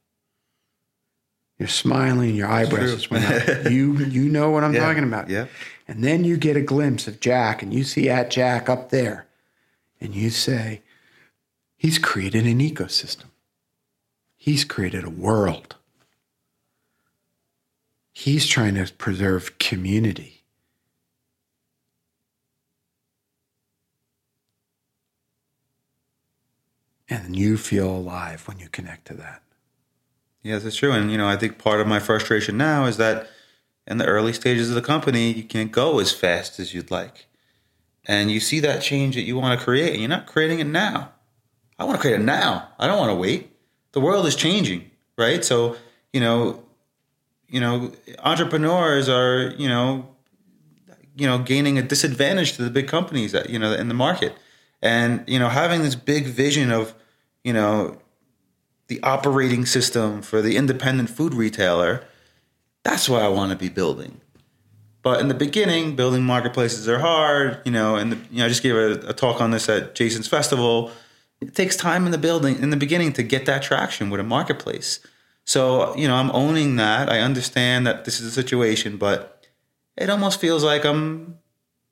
[1.58, 3.70] You're smiling, your eyebrows went up.
[3.72, 5.30] you you know what I'm Yeah, talking about.
[5.30, 5.46] yeah.
[5.88, 9.26] And then you get a glimpse of Jack and you see at Jack up there
[10.00, 10.82] and you say,
[11.76, 13.26] He's created an ecosystem.
[14.36, 15.76] He's created a world.
[18.12, 20.42] He's trying to preserve community.
[27.08, 29.42] And you feel alive when you connect to that.
[30.42, 30.92] Yes, it's true.
[30.92, 33.28] And, you know, I think part of my frustration now is that
[33.86, 37.26] in the early stages of the company, you can't go as fast as you'd like.
[38.06, 40.66] And you see that change that you want to create, and you're not creating it
[40.66, 41.12] now.
[41.78, 42.68] I want to create it now.
[42.78, 43.50] I don't want to wait.
[43.92, 45.44] The world is changing, right?
[45.44, 45.76] So,
[46.12, 46.62] you know,
[47.48, 50.08] you know, entrepreneurs are, you know,
[51.16, 54.34] you know, gaining a disadvantage to the big companies that, you know, in the market.
[54.82, 56.94] And, you know, having this big vision of,
[57.42, 57.98] you know,
[58.88, 62.04] the operating system for the independent food retailer,
[62.86, 64.20] that's what I want to be building.
[65.02, 68.48] But in the beginning, building marketplaces are hard, you know, and the, you know, I
[68.48, 70.92] just gave a, a talk on this at Jason's festival.
[71.40, 74.24] It takes time in the building in the beginning to get that traction with a
[74.24, 75.00] marketplace.
[75.44, 77.10] So, you know, I'm owning that.
[77.10, 79.46] I understand that this is a situation, but
[79.96, 81.38] it almost feels like I'm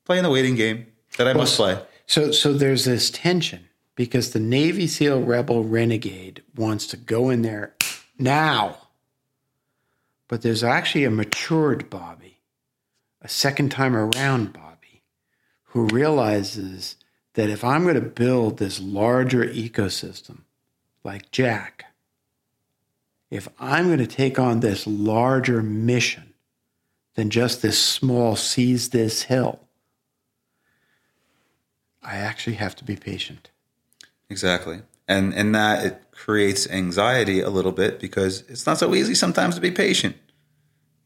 [0.05, 0.87] playing the waiting game.
[1.17, 1.77] that I must play.
[2.07, 7.41] So, so there's this tension because the Navy SEAL rebel renegade wants to go in
[7.41, 7.75] there
[8.17, 8.77] now,
[10.27, 12.39] but there's actually a matured Bobby,
[13.21, 15.03] a second time around Bobby,
[15.65, 16.95] who realizes
[17.33, 20.41] that if I'm going to build this larger ecosystem
[21.03, 21.85] like Jack,
[23.29, 26.33] if I'm going to take on this larger mission
[27.15, 29.59] than just this small seize this hill,
[32.01, 33.49] I actually have to be patient.
[34.29, 34.81] Exactly.
[35.07, 39.55] And in that it creates anxiety a little bit because it's not so easy sometimes
[39.55, 40.15] to be patient.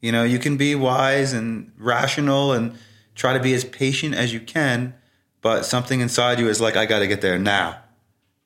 [0.00, 2.78] You know, you can be wise and rational and
[3.14, 4.94] try to be as patient as you can,
[5.42, 7.78] but something inside you is like, I got to get there now.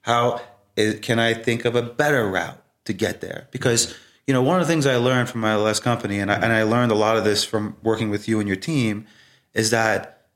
[0.01, 0.41] How
[0.77, 3.49] is, can I think of a better route to get there?
[3.53, 3.95] Because
[4.27, 6.53] you know, one of the things I learned from my last company, and I, and
[6.53, 9.07] I learned a lot of this from working with you and your team,
[9.53, 10.29] is that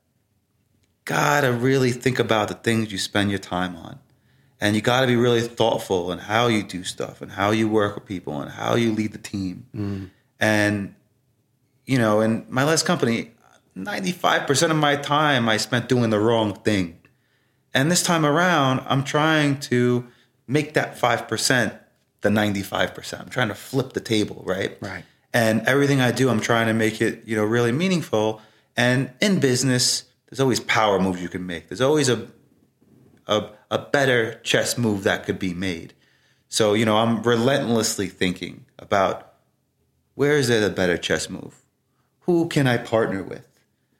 [1.05, 3.99] gotta really think about the things you spend your time on
[4.61, 7.69] and you got to be really thoughtful in how you do stuff and how you
[7.69, 9.65] work with people and how you lead the team.
[9.75, 10.09] Mm.
[10.39, 10.95] and
[11.85, 13.31] you know in my last company
[13.77, 16.99] 95% of my time i spent doing the wrong thing.
[17.73, 20.07] And this time around i'm trying to
[20.47, 21.79] make that 5%
[22.21, 24.77] the 95% i'm trying to flip the table right?
[24.81, 25.03] Right.
[25.33, 28.41] and everything i do i'm trying to make it you know really meaningful.
[28.77, 31.69] And in business there's always power moves you can make.
[31.69, 32.27] There's always a
[33.29, 35.93] a, a better chess move that could be made.
[36.49, 39.33] So, you know, I'm relentlessly thinking about
[40.15, 41.63] where is there a better chess move?
[42.21, 43.47] Who can I partner with?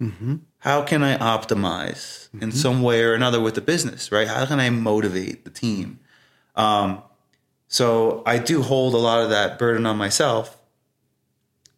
[0.02, 0.38] Mm-hmm.
[0.60, 2.50] How can I optimize in mm-hmm.
[2.52, 4.28] some way or another with the business, right?
[4.28, 6.00] How can I motivate the team?
[6.56, 7.04] Um,
[7.68, 10.58] so I do hold a lot of that burden on myself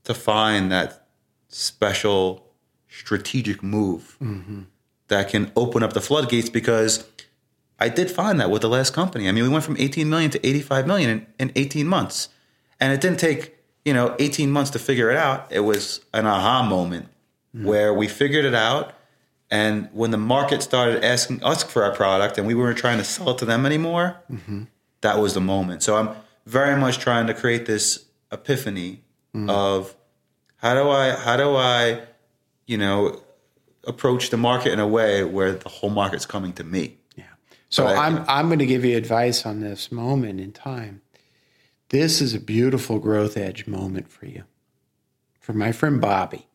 [0.06, 1.06] to find that
[1.49, 2.47] special
[2.88, 4.62] strategic move mm-hmm.
[5.10, 7.06] that can open up the floodgates because
[7.82, 9.27] I did find that with the last company.
[9.27, 12.29] I mean, we went from 18 million to 85 million in, in 18 months.
[12.79, 15.47] And it didn't take, you know, 18 months to figure it out.
[15.51, 17.07] It was an aha moment
[17.55, 17.65] mm-hmm.
[17.65, 18.93] where we figured it out.
[19.49, 23.03] And when the market started asking us for our product and we weren't trying to
[23.03, 24.63] sell it to them anymore, mm-hmm.
[25.01, 25.82] that was the moment.
[25.82, 26.09] So I'm
[26.45, 29.01] very much trying to create this epiphany
[29.36, 29.49] mm-hmm.
[29.49, 29.95] of
[30.57, 32.03] how do I, how do I,
[32.67, 33.21] you know,
[33.86, 36.97] approach the market in a way where the whole market's coming to me.
[37.72, 41.01] So I'm I'm going to give you advice on this moment in time.
[41.89, 44.43] This is a beautiful growth edge moment for you,
[45.39, 46.47] for my friend Bobby,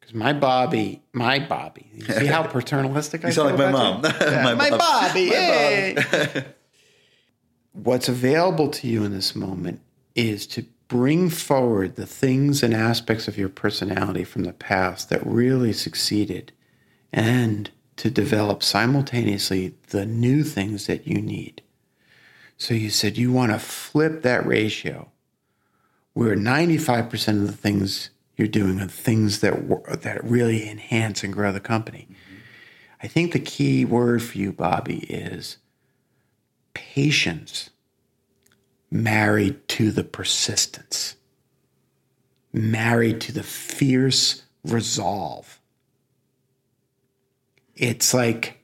[0.00, 1.90] because my Bobby, my Bobby.
[1.94, 4.02] You see how paternalistic I You sound like my mom.
[4.20, 5.30] Yeah, my, Bob- Bobby.
[5.30, 6.44] my hey.
[7.72, 9.80] What's available to you in this moment
[10.14, 15.26] is to bring forward the things and aspects of your personality from the past that
[15.26, 16.52] really succeeded
[17.12, 17.70] and
[18.02, 21.62] to develop simultaneously the new things that you need.
[22.56, 25.12] So you said you want to flip that ratio
[26.12, 29.54] where 95% of the things you're doing are things that
[30.02, 32.08] that really enhance and grow the company.
[33.00, 35.58] I think the key word for you Bobby is
[36.74, 37.70] patience
[38.90, 41.14] married to the persistence,
[42.52, 45.60] married to the fierce resolve.
[47.74, 48.62] It's like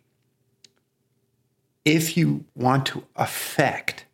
[1.84, 4.04] if you want to affect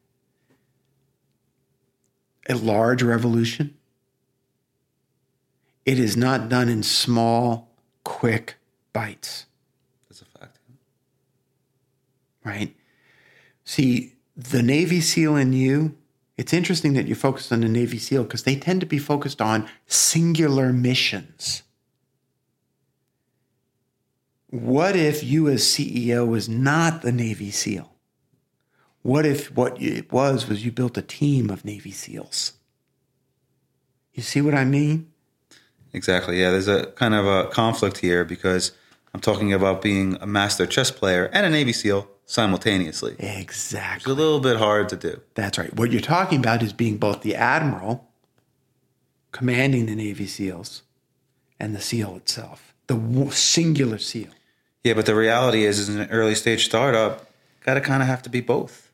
[2.48, 3.74] a large revolution,
[5.84, 7.68] it is not done in small,
[8.04, 8.56] quick
[8.92, 9.46] bites
[10.08, 10.58] That's a fact.
[12.44, 12.74] right?
[13.64, 15.96] See, the Navy SEAL in you,
[16.36, 19.40] it's interesting that you focus on the Navy SEAL because they tend to be focused
[19.40, 21.62] on singular missions.
[24.54, 27.92] What if you, as CEO, was not the Navy SEAL?
[29.02, 32.52] What if what it was was you built a team of Navy SEALs?
[34.12, 35.10] You see what I mean?
[35.92, 36.40] Exactly.
[36.40, 38.70] Yeah, there's a kind of a conflict here because
[39.12, 43.16] I'm talking about being a master chess player and a Navy SEAL simultaneously.
[43.18, 44.12] Exactly.
[44.12, 45.20] It's a little bit hard to do.
[45.34, 45.74] That's right.
[45.74, 48.08] What you're talking about is being both the admiral
[49.32, 50.82] commanding the Navy SEALs
[51.58, 54.30] and the SEAL itself, the singular SEAL.
[54.84, 57.26] Yeah, but the reality is, as an early stage startup,
[57.64, 58.92] got to kind of have to be both.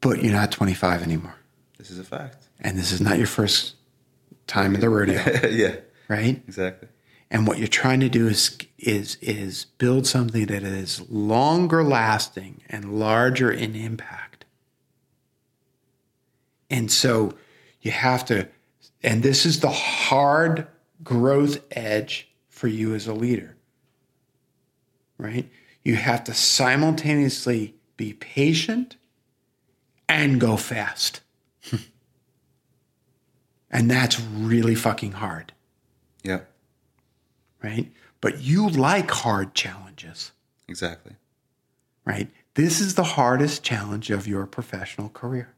[0.00, 1.34] But you're not 25 anymore.
[1.78, 2.48] This is a fact.
[2.60, 3.74] And this is not your first
[4.46, 5.76] time in the rodeo, yeah,
[6.08, 6.40] right?
[6.46, 6.88] exactly.
[7.30, 12.62] And what you're trying to do is is is build something that is longer lasting
[12.68, 14.44] and larger in impact.
[16.68, 17.34] And so
[17.80, 18.48] you have to
[19.02, 20.66] and this is the hard
[21.02, 23.56] growth edge for you as a leader.
[25.18, 25.50] Right?
[25.82, 28.96] You have to simultaneously be patient
[30.08, 31.20] and go fast.
[33.70, 35.52] and that's really fucking hard,
[36.24, 36.50] Yep.
[37.62, 37.90] right?
[38.20, 40.32] But you like hard challenges,
[40.68, 41.16] Exactly.
[42.04, 42.30] right?
[42.54, 45.54] This is the hardest challenge of your professional career.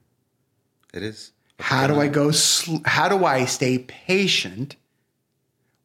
[0.92, 1.32] It is.
[1.58, 4.76] How do I go sl- how do I stay patient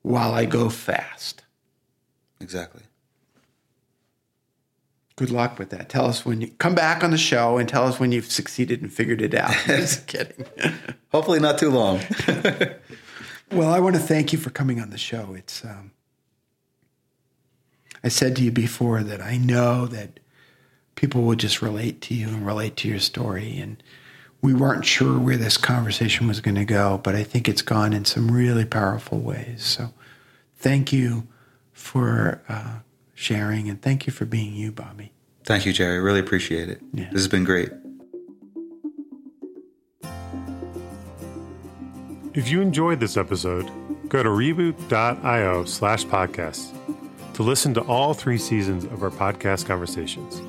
[0.01, 1.43] while I go fast?
[2.39, 2.82] Exactly.
[5.20, 5.89] Good luck with that.
[5.89, 8.82] Tell us when you come back on the show and tell us when you've succeeded
[8.82, 9.51] and figured it out.
[9.65, 10.45] Just kidding.
[11.11, 11.99] Hopefully not too long.
[13.51, 15.34] well, I want to thank you for coming on the show.
[15.34, 15.91] It's um,
[18.01, 20.22] I said to you before that I know that
[20.95, 23.84] people will just relate to you and relate to your story and
[24.41, 27.91] we weren't sure where this conversation was going to go, but I think it's gone
[27.91, 29.65] in some really powerful ways.
[29.65, 29.91] So
[30.55, 31.28] thank you
[31.74, 32.80] for uh,
[33.20, 35.11] sharing and thank you for being you, Bobby.
[35.43, 35.99] Thank you, Jerry.
[35.99, 36.80] Really appreciate it.
[36.93, 37.09] Yeah.
[37.11, 37.70] This has been great.
[42.34, 43.70] If you enjoyed this episode,
[44.07, 46.74] go to reboot.io slash podcast
[47.34, 50.41] to listen to all three seasons of our podcast conversations.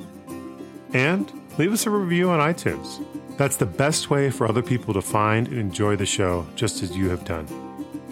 [0.93, 3.03] And leave us a review on iTunes.
[3.37, 6.95] That's the best way for other people to find and enjoy the show just as
[6.95, 7.47] you have done.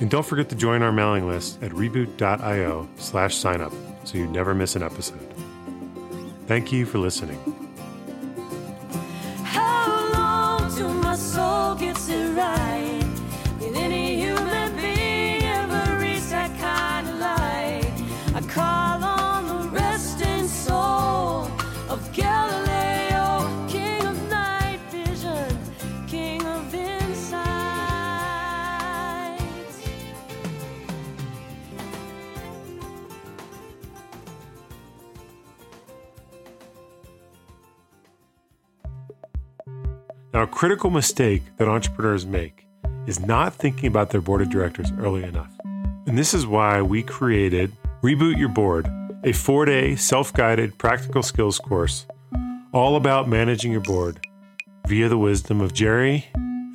[0.01, 3.73] And don't forget to join our mailing list at reboot.io slash sign up
[4.03, 5.33] so you never miss an episode.
[6.47, 7.68] Thank you for listening.
[40.39, 42.65] Now, a critical mistake that entrepreneurs make
[43.07, 45.51] is not thinking about their board of directors early enough.
[46.07, 48.87] And this is why we created Reboot Your Board,
[49.25, 52.05] a four day self guided practical skills course
[52.71, 54.25] all about managing your board
[54.87, 56.27] via the wisdom of Jerry,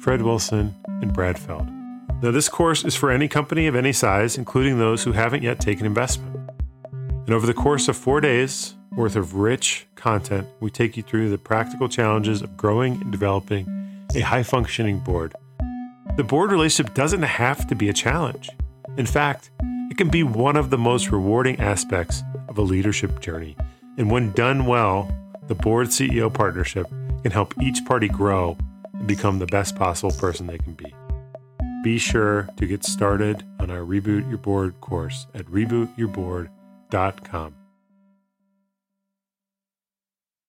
[0.03, 1.67] Fred Wilson, and Brad Feld.
[2.23, 5.59] Now, this course is for any company of any size, including those who haven't yet
[5.59, 6.51] taken investment.
[6.93, 11.31] And over the course of four days worth of rich content, we take you through
[11.31, 13.67] the practical challenges of growing and developing
[14.15, 15.35] a high functioning board.
[16.17, 18.51] The board relationship doesn't have to be a challenge.
[18.99, 19.51] In fact,
[19.91, 23.57] it can be one of the most rewarding aspects of a leadership journey.
[23.97, 25.11] And when done well,
[25.49, 26.87] the board CEO partnership
[27.23, 28.59] can help each party grow
[28.93, 30.95] and become the best possible person they can be.
[31.83, 37.55] Be sure to get started on our Reboot Your Board course at rebootyourboard.com.